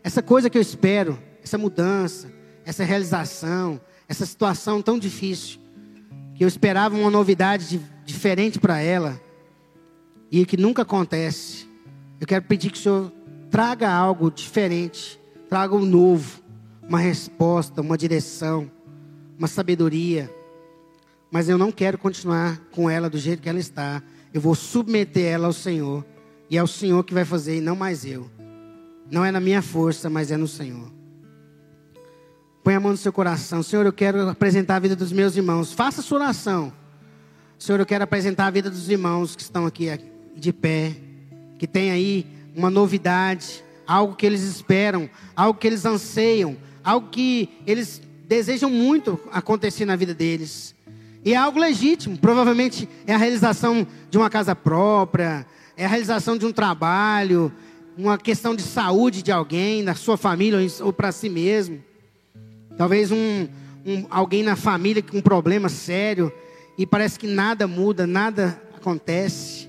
essa 0.02 0.20
coisa 0.20 0.50
que 0.50 0.58
eu 0.58 0.62
espero, 0.62 1.16
essa 1.44 1.56
mudança, 1.56 2.28
essa 2.64 2.82
realização, 2.82 3.80
essa 4.08 4.26
situação 4.26 4.82
tão 4.82 4.98
difícil, 4.98 5.60
que 6.34 6.42
eu 6.42 6.48
esperava 6.48 6.96
uma 6.96 7.08
novidade 7.08 7.68
de, 7.68 7.80
diferente 8.04 8.58
para 8.58 8.80
ela, 8.80 9.20
e 10.28 10.44
que 10.44 10.56
nunca 10.56 10.82
acontece. 10.82 11.68
Eu 12.20 12.26
quero 12.26 12.44
pedir 12.46 12.72
que 12.72 12.78
o 12.78 12.82
Senhor 12.82 13.12
traga 13.48 13.88
algo 13.88 14.28
diferente, 14.28 15.20
traga 15.48 15.74
um 15.74 15.84
novo, 15.84 16.40
uma 16.88 16.98
resposta, 16.98 17.80
uma 17.80 17.96
direção, 17.96 18.70
uma 19.38 19.48
sabedoria. 19.48 20.32
Mas 21.30 21.48
eu 21.48 21.58
não 21.58 21.72
quero 21.72 21.98
continuar 21.98 22.58
com 22.70 22.88
ela 22.88 23.08
do 23.08 23.18
jeito 23.18 23.42
que 23.42 23.48
ela 23.48 23.58
está. 23.58 24.02
Eu 24.32 24.40
vou 24.40 24.54
submeter 24.54 25.24
ela 25.24 25.46
ao 25.46 25.52
Senhor. 25.52 26.04
E 26.50 26.56
é 26.56 26.62
o 26.62 26.66
Senhor 26.66 27.04
que 27.04 27.12
vai 27.12 27.24
fazer 27.24 27.58
e 27.58 27.60
não 27.60 27.76
mais 27.76 28.04
eu. 28.04 28.30
Não 29.10 29.24
é 29.24 29.30
na 29.30 29.40
minha 29.40 29.62
força, 29.62 30.08
mas 30.08 30.30
é 30.30 30.36
no 30.36 30.48
Senhor. 30.48 30.90
Põe 32.62 32.74
a 32.74 32.80
mão 32.80 32.92
no 32.92 32.98
seu 32.98 33.12
coração. 33.12 33.62
Senhor, 33.62 33.86
eu 33.86 33.92
quero 33.92 34.28
apresentar 34.28 34.76
a 34.76 34.78
vida 34.78 34.96
dos 34.96 35.12
meus 35.12 35.36
irmãos. 35.36 35.72
Faça 35.72 36.00
a 36.00 36.04
sua 36.04 36.18
oração. 36.18 36.72
Senhor, 37.58 37.80
eu 37.80 37.86
quero 37.86 38.04
apresentar 38.04 38.46
a 38.46 38.50
vida 38.50 38.70
dos 38.70 38.88
irmãos 38.88 39.34
que 39.34 39.42
estão 39.42 39.66
aqui 39.66 39.88
de 40.36 40.52
pé, 40.52 40.94
que 41.58 41.66
tem 41.66 41.90
aí 41.90 42.26
uma 42.54 42.70
novidade, 42.70 43.64
algo 43.88 44.14
que 44.14 44.26
eles 44.26 44.42
esperam, 44.42 45.08
algo 45.34 45.58
que 45.58 45.66
eles 45.66 45.86
anseiam, 45.86 46.58
algo 46.84 47.08
que 47.08 47.48
eles 47.66 48.02
desejam 48.28 48.68
muito 48.68 49.18
acontecer 49.32 49.86
na 49.86 49.96
vida 49.96 50.12
deles. 50.12 50.74
E 51.24 51.32
é 51.32 51.36
algo 51.36 51.58
legítimo, 51.58 52.18
provavelmente 52.18 52.86
é 53.06 53.14
a 53.14 53.18
realização 53.18 53.86
de 54.10 54.18
uma 54.18 54.28
casa 54.28 54.54
própria, 54.54 55.46
é 55.74 55.86
a 55.86 55.88
realização 55.88 56.36
de 56.36 56.44
um 56.44 56.52
trabalho, 56.52 57.50
uma 57.96 58.18
questão 58.18 58.54
de 58.54 58.62
saúde 58.62 59.22
de 59.22 59.32
alguém, 59.32 59.82
da 59.82 59.94
sua 59.94 60.18
família 60.18 60.58
ou 60.82 60.92
para 60.92 61.10
si 61.10 61.30
mesmo. 61.30 61.82
Talvez 62.76 63.10
um, 63.10 63.48
um, 63.86 64.06
alguém 64.10 64.42
na 64.42 64.54
família 64.54 65.02
com 65.02 65.16
um 65.16 65.22
problema 65.22 65.70
sério 65.70 66.30
e 66.76 66.86
parece 66.86 67.18
que 67.18 67.26
nada 67.26 67.66
muda, 67.66 68.06
nada 68.06 68.60
acontece. 68.76 69.68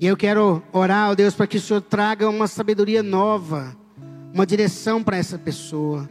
E 0.00 0.06
eu 0.06 0.16
quero 0.16 0.62
orar, 0.72 1.10
ó 1.10 1.14
Deus, 1.14 1.34
para 1.34 1.46
que 1.46 1.58
o 1.58 1.60
Senhor 1.60 1.82
traga 1.82 2.26
uma 2.26 2.46
sabedoria 2.46 3.02
nova, 3.02 3.76
uma 4.32 4.46
direção 4.46 5.04
para 5.04 5.18
essa 5.18 5.38
pessoa. 5.38 6.08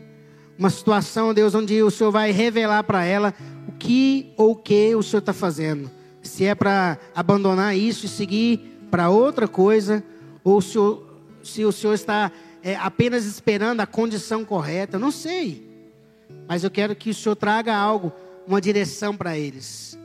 Uma 0.59 0.69
situação, 0.69 1.33
Deus, 1.33 1.55
onde 1.55 1.81
o 1.81 1.89
Senhor 1.89 2.11
vai 2.11 2.29
revelar 2.29 2.83
para 2.83 3.03
ela 3.03 3.33
o 3.67 3.71
que 3.71 4.31
ou 4.37 4.51
o 4.51 4.55
que 4.55 4.93
o 4.93 5.01
Senhor 5.01 5.21
está 5.21 5.33
fazendo. 5.33 5.89
Se 6.21 6.45
é 6.45 6.53
para 6.53 6.99
abandonar 7.15 7.75
isso 7.75 8.05
e 8.05 8.09
seguir 8.09 8.59
para 8.91 9.09
outra 9.09 9.47
coisa, 9.47 10.03
ou 10.43 10.61
se 10.61 10.77
o, 10.77 11.03
se 11.41 11.65
o 11.65 11.71
Senhor 11.71 11.95
está 11.95 12.31
é, 12.61 12.75
apenas 12.75 13.25
esperando 13.25 13.79
a 13.79 13.87
condição 13.87 14.45
correta, 14.45 14.97
eu 14.97 14.99
não 14.99 15.09
sei. 15.11 15.67
Mas 16.47 16.63
eu 16.63 16.69
quero 16.69 16.95
que 16.95 17.09
o 17.09 17.15
Senhor 17.15 17.35
traga 17.35 17.75
algo, 17.75 18.13
uma 18.45 18.61
direção 18.61 19.17
para 19.17 19.35
eles, 19.35 19.97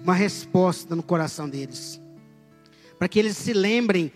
uma 0.00 0.14
resposta 0.14 0.96
no 0.96 1.02
coração 1.02 1.48
deles, 1.48 2.00
para 3.00 3.08
que 3.08 3.18
eles 3.18 3.34
se 3.38 3.54
lembrem 3.54 4.12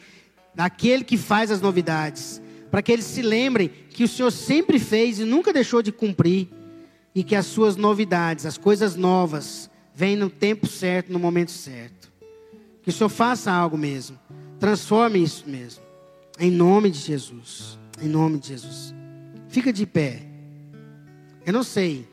daquele 0.54 1.04
que 1.04 1.16
faz 1.16 1.50
as 1.50 1.58
novidades, 1.58 2.38
para 2.70 2.82
que 2.82 2.92
eles 2.92 3.06
se 3.06 3.22
lembrem 3.22 3.68
que 3.68 4.04
o 4.04 4.08
Senhor 4.08 4.30
sempre 4.30 4.78
fez 4.78 5.18
e 5.18 5.24
nunca 5.24 5.54
deixou 5.54 5.80
de 5.80 5.90
cumprir, 5.90 6.50
e 7.14 7.24
que 7.24 7.34
as 7.34 7.46
suas 7.46 7.76
novidades, 7.76 8.44
as 8.44 8.58
coisas 8.58 8.94
novas, 8.94 9.70
vêm 9.94 10.16
no 10.16 10.28
tempo 10.28 10.66
certo, 10.66 11.10
no 11.10 11.18
momento 11.18 11.50
certo. 11.50 12.12
Que 12.82 12.90
o 12.90 12.92
Senhor 12.92 13.08
faça 13.08 13.50
algo 13.50 13.78
mesmo, 13.78 14.18
transforme 14.60 15.22
isso 15.22 15.44
mesmo, 15.46 15.82
em 16.38 16.50
nome 16.50 16.90
de 16.90 16.98
Jesus, 16.98 17.78
em 18.02 18.08
nome 18.08 18.38
de 18.38 18.48
Jesus. 18.48 18.94
Fica 19.48 19.72
de 19.72 19.86
pé. 19.86 20.20
Eu 21.46 21.54
não 21.54 21.62
sei 21.62 22.06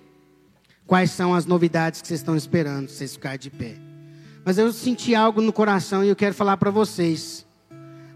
quais 0.88 1.12
são 1.12 1.36
as 1.36 1.46
novidades 1.46 2.02
que 2.02 2.08
vocês 2.08 2.22
estão 2.22 2.38
esperando, 2.38 2.88
vocês 2.88 3.12
ficarem 3.12 3.40
de 3.40 3.50
pé. 3.50 3.91
Mas 4.44 4.58
eu 4.58 4.72
senti 4.74 5.14
algo 5.14 5.42
no 5.42 5.54
coração 5.54 6.04
e 6.04 6.10
eu 6.10 6.16
quero 6.16 6.34
falar 6.34 6.58
para 6.58 6.72
vocês. 6.72 7.46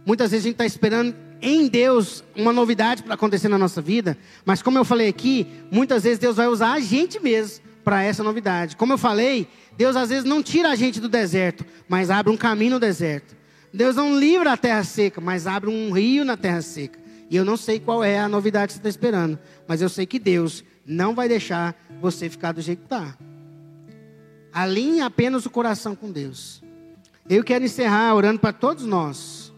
Muitas 0.06 0.32
vezes 0.32 0.46
a 0.46 0.48
gente 0.48 0.56
está 0.56 0.66
esperando 0.66 1.16
em 1.42 1.68
Deus 1.68 2.24
uma 2.36 2.52
novidade 2.52 3.04
para 3.04 3.14
acontecer 3.14 3.48
na 3.48 3.58
nossa 3.58 3.82
vida, 3.82 4.18
mas 4.44 4.62
como 4.62 4.78
eu 4.78 4.86
falei 4.86 5.08
aqui, 5.08 5.48
muitas 5.72 6.04
vezes 6.04 6.20
Deus 6.20 6.38
vai 6.38 6.48
usar 6.48 6.74
a 6.74 6.80
gente 6.80 7.20
mesmo 7.20 7.64
para 7.84 8.04
essa 8.04 8.24
novidade. 8.24 8.76
Como 8.76 8.94
eu 8.94 8.98
falei, 8.98 9.48
Deus 9.78 9.96
às 9.96 10.10
vezes 10.10 10.24
não 10.24 10.42
tira 10.42 10.70
a 10.72 10.76
gente 10.76 11.00
do 11.00 11.08
deserto, 11.08 11.66
mas 11.88 12.10
abre 12.10 12.32
um 12.32 12.38
caminho 12.38 12.72
no 12.72 12.80
deserto. 12.80 13.36
Deus 13.72 13.96
não 13.96 14.18
livra 14.18 14.54
a 14.54 14.58
terra 14.58 14.84
seca, 14.84 15.22
mas 15.22 15.46
abre 15.46 15.70
um 15.70 15.92
rio 15.92 16.26
na 16.26 16.38
terra 16.38 16.62
seca. 16.62 16.98
E 17.30 17.36
eu 17.36 17.44
não 17.44 17.58
sei 17.58 17.80
qual 17.80 18.04
é 18.04 18.20
a 18.20 18.30
novidade 18.30 18.68
que 18.68 18.74
você 18.74 18.80
está 18.80 18.90
esperando, 18.90 19.38
mas 19.68 19.82
eu 19.82 19.90
sei 19.90 20.06
que 20.06 20.18
Deus 20.18 20.64
não 20.86 21.14
vai 21.14 21.28
deixar 21.28 21.76
você 22.02 22.30
ficar 22.30 22.52
do 22.52 22.62
jeito 22.62 22.80
que 22.80 22.86
está. 22.86 23.16
Alinhe 24.56 25.02
apenas 25.02 25.46
o 25.46 25.50
coração 25.50 25.98
com 25.98 26.10
Deus. 26.10 26.64
Eu 27.30 27.44
quero 27.44 27.66
encerrar 27.66 28.16
orando 28.16 28.40
para 28.40 28.54
todos 28.54 28.86
nós. 28.86 29.52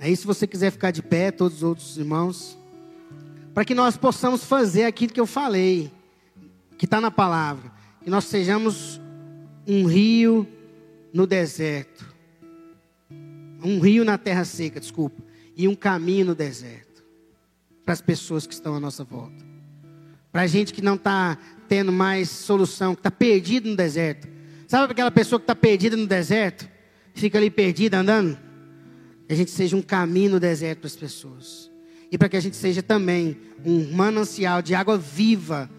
Aí, 0.00 0.16
se 0.16 0.26
você 0.26 0.46
quiser 0.46 0.70
ficar 0.70 0.90
de 0.90 1.02
pé, 1.02 1.30
todos 1.30 1.58
os 1.58 1.62
outros 1.62 1.98
irmãos, 1.98 2.56
para 3.52 3.62
que 3.62 3.74
nós 3.74 3.98
possamos 3.98 4.44
fazer 4.44 4.84
aquilo 4.84 5.12
que 5.12 5.20
eu 5.20 5.26
falei, 5.26 5.92
que 6.78 6.86
está 6.86 7.02
na 7.02 7.10
palavra, 7.10 7.70
que 8.02 8.08
nós 8.08 8.24
sejamos 8.24 8.98
um 9.66 9.84
rio 9.84 10.48
no 11.12 11.26
deserto, 11.26 12.14
um 13.62 13.78
rio 13.78 14.06
na 14.06 14.16
terra 14.16 14.46
seca, 14.46 14.80
desculpa, 14.80 15.22
e 15.54 15.68
um 15.68 15.74
caminho 15.74 16.24
no 16.24 16.34
deserto, 16.34 17.04
para 17.84 17.92
as 17.92 18.00
pessoas 18.00 18.46
que 18.46 18.54
estão 18.54 18.74
à 18.74 18.80
nossa 18.80 19.04
volta. 19.04 19.44
Para 20.32 20.42
a 20.42 20.46
gente 20.46 20.72
que 20.72 20.82
não 20.82 20.94
está 20.94 21.38
tendo 21.68 21.92
mais 21.92 22.30
solução, 22.30 22.94
que 22.94 23.00
está 23.00 23.10
perdido 23.10 23.68
no 23.68 23.76
deserto. 23.76 24.28
Sabe 24.66 24.92
aquela 24.92 25.10
pessoa 25.10 25.38
que 25.38 25.44
está 25.44 25.54
perdida 25.54 25.96
no 25.96 26.06
deserto? 26.06 26.68
Fica 27.14 27.38
ali 27.38 27.50
perdida 27.50 27.98
andando? 27.98 28.38
Que 29.26 29.32
a 29.32 29.36
gente 29.36 29.50
seja 29.50 29.76
um 29.76 29.82
caminho 29.82 30.32
no 30.32 30.40
deserto 30.40 30.80
para 30.80 30.86
as 30.86 30.96
pessoas. 30.96 31.70
E 32.10 32.18
para 32.18 32.28
que 32.28 32.36
a 32.36 32.40
gente 32.40 32.56
seja 32.56 32.82
também 32.82 33.36
um 33.64 33.92
manancial 33.92 34.62
de 34.62 34.74
água 34.74 34.98
viva. 34.98 35.70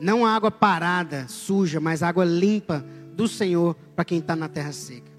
Não 0.00 0.24
água 0.24 0.50
parada, 0.50 1.26
suja, 1.28 1.80
mas 1.80 2.02
água 2.02 2.24
limpa 2.24 2.84
do 3.14 3.26
Senhor 3.26 3.74
para 3.96 4.04
quem 4.04 4.18
está 4.18 4.36
na 4.36 4.48
terra 4.48 4.72
seca. 4.72 5.10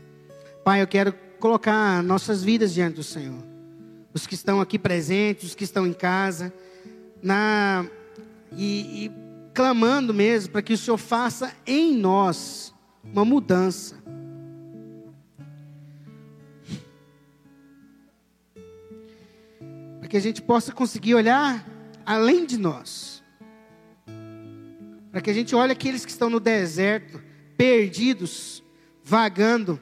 Pai, 0.63 0.81
eu 0.81 0.87
quero 0.87 1.13
colocar 1.39 2.01
nossas 2.03 2.43
vidas 2.43 2.73
diante 2.73 2.95
do 2.95 3.03
Senhor. 3.03 3.43
Os 4.13 4.25
que 4.25 4.35
estão 4.35 4.61
aqui 4.61 4.79
presentes, 4.79 5.49
os 5.49 5.55
que 5.55 5.63
estão 5.63 5.85
em 5.85 5.93
casa, 5.93 6.53
na 7.21 7.85
e, 8.55 9.05
e 9.05 9.11
clamando 9.59 10.13
mesmo 10.13 10.53
para 10.53 10.61
que 10.61 10.71
o 10.71 10.77
Senhor 10.77 10.97
faça 10.97 11.53
em 11.67 11.93
nós 11.93 12.73
uma 13.03 13.25
mudança. 13.25 14.01
Para 19.99 20.07
que 20.07 20.15
a 20.15 20.19
gente 20.21 20.41
possa 20.41 20.71
conseguir 20.71 21.13
olhar 21.13 21.67
além 22.05 22.45
de 22.45 22.57
nós. 22.57 23.21
Para 25.11 25.19
que 25.19 25.29
a 25.29 25.33
gente 25.33 25.53
olhe 25.53 25.73
aqueles 25.73 26.05
que 26.05 26.11
estão 26.11 26.29
no 26.29 26.39
deserto, 26.39 27.21
perdidos, 27.57 28.63
vagando, 29.03 29.77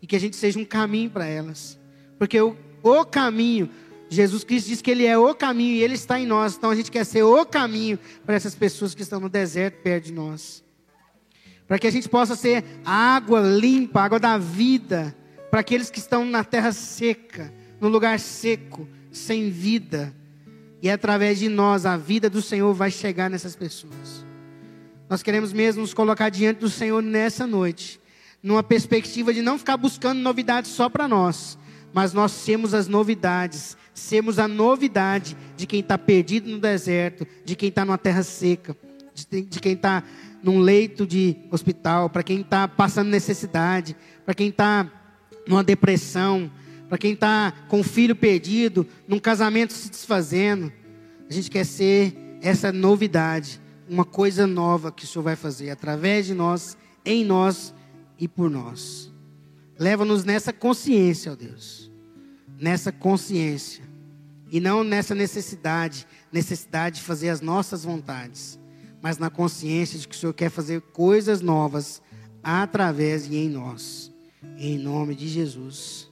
e 0.00 0.06
que 0.06 0.14
a 0.14 0.20
gente 0.20 0.36
seja 0.36 0.60
um 0.60 0.64
caminho 0.64 1.10
para 1.10 1.26
elas. 1.26 1.76
Porque 2.16 2.40
o, 2.40 2.56
o 2.84 3.04
caminho 3.04 3.68
Jesus 4.08 4.42
Cristo 4.44 4.68
diz 4.68 4.80
que 4.80 4.90
Ele 4.90 5.04
é 5.04 5.18
o 5.18 5.34
caminho 5.34 5.74
e 5.74 5.82
Ele 5.82 5.94
está 5.94 6.18
em 6.18 6.26
nós. 6.26 6.56
Então 6.56 6.70
a 6.70 6.74
gente 6.74 6.90
quer 6.90 7.04
ser 7.04 7.22
o 7.22 7.44
caminho 7.44 7.98
para 8.24 8.34
essas 8.34 8.54
pessoas 8.54 8.94
que 8.94 9.02
estão 9.02 9.20
no 9.20 9.28
deserto 9.28 9.82
perto 9.82 10.06
de 10.06 10.12
nós. 10.12 10.64
Para 11.66 11.78
que 11.78 11.86
a 11.86 11.90
gente 11.90 12.08
possa 12.08 12.34
ser 12.34 12.64
água 12.84 13.40
limpa, 13.40 14.00
água 14.00 14.18
da 14.18 14.38
vida, 14.38 15.14
para 15.50 15.60
aqueles 15.60 15.90
que 15.90 15.98
estão 15.98 16.24
na 16.24 16.42
terra 16.42 16.72
seca, 16.72 17.52
no 17.80 17.88
lugar 17.88 18.18
seco, 18.18 18.88
sem 19.12 19.50
vida. 19.50 20.14
E 20.80 20.88
através 20.88 21.38
de 21.38 21.48
nós 21.48 21.84
a 21.84 21.96
vida 21.96 22.30
do 22.30 22.40
Senhor 22.40 22.72
vai 22.72 22.90
chegar 22.90 23.28
nessas 23.28 23.54
pessoas. 23.54 24.26
Nós 25.08 25.22
queremos 25.22 25.52
mesmo 25.52 25.82
nos 25.82 25.94
colocar 25.94 26.28
diante 26.28 26.60
do 26.60 26.70
Senhor 26.70 27.02
nessa 27.02 27.46
noite, 27.46 28.00
numa 28.42 28.62
perspectiva 28.62 29.32
de 29.32 29.42
não 29.42 29.58
ficar 29.58 29.76
buscando 29.76 30.20
novidades 30.20 30.70
só 30.70 30.88
para 30.88 31.08
nós, 31.08 31.58
mas 31.92 32.12
nós 32.12 32.32
sermos 32.32 32.74
as 32.74 32.86
novidades 32.86 33.76
sermos 33.98 34.38
a 34.38 34.48
novidade 34.48 35.36
de 35.56 35.66
quem 35.66 35.80
está 35.80 35.98
perdido 35.98 36.48
no 36.50 36.58
deserto, 36.58 37.26
de 37.44 37.54
quem 37.54 37.68
está 37.68 37.84
numa 37.84 37.98
terra 37.98 38.22
seca, 38.22 38.76
de, 39.14 39.42
de 39.42 39.60
quem 39.60 39.72
está 39.72 40.02
num 40.42 40.60
leito 40.60 41.06
de 41.06 41.36
hospital, 41.50 42.08
para 42.08 42.22
quem 42.22 42.40
está 42.40 42.68
passando 42.68 43.08
necessidade, 43.08 43.96
para 44.24 44.34
quem 44.34 44.48
está 44.48 44.90
numa 45.46 45.64
depressão, 45.64 46.50
para 46.88 46.98
quem 46.98 47.12
está 47.12 47.52
com 47.68 47.80
um 47.80 47.84
filho 47.84 48.14
perdido, 48.14 48.86
num 49.06 49.18
casamento 49.18 49.72
se 49.72 49.90
desfazendo. 49.90 50.72
A 51.28 51.32
gente 51.32 51.50
quer 51.50 51.64
ser 51.64 52.16
essa 52.40 52.72
novidade, 52.72 53.60
uma 53.88 54.04
coisa 54.04 54.46
nova 54.46 54.92
que 54.92 55.04
o 55.04 55.06
Senhor 55.06 55.24
vai 55.24 55.36
fazer 55.36 55.70
através 55.70 56.26
de 56.26 56.34
nós, 56.34 56.76
em 57.04 57.24
nós 57.24 57.74
e 58.18 58.28
por 58.28 58.48
nós. 58.48 59.12
Leva-nos 59.78 60.24
nessa 60.24 60.52
consciência, 60.52 61.32
ó 61.32 61.34
Deus, 61.34 61.90
nessa 62.58 62.90
consciência 62.90 63.87
e 64.50 64.60
não 64.60 64.82
nessa 64.82 65.14
necessidade, 65.14 66.06
necessidade 66.32 66.96
de 66.96 67.02
fazer 67.02 67.28
as 67.28 67.40
nossas 67.40 67.84
vontades, 67.84 68.58
mas 69.00 69.18
na 69.18 69.30
consciência 69.30 69.98
de 69.98 70.08
que 70.08 70.14
o 70.14 70.18
Senhor 70.18 70.32
quer 70.32 70.50
fazer 70.50 70.80
coisas 70.80 71.40
novas 71.40 72.02
através 72.42 73.26
e 73.26 73.36
em 73.36 73.48
nós. 73.48 74.12
Em 74.56 74.78
nome 74.78 75.14
de 75.14 75.28
Jesus. 75.28 76.07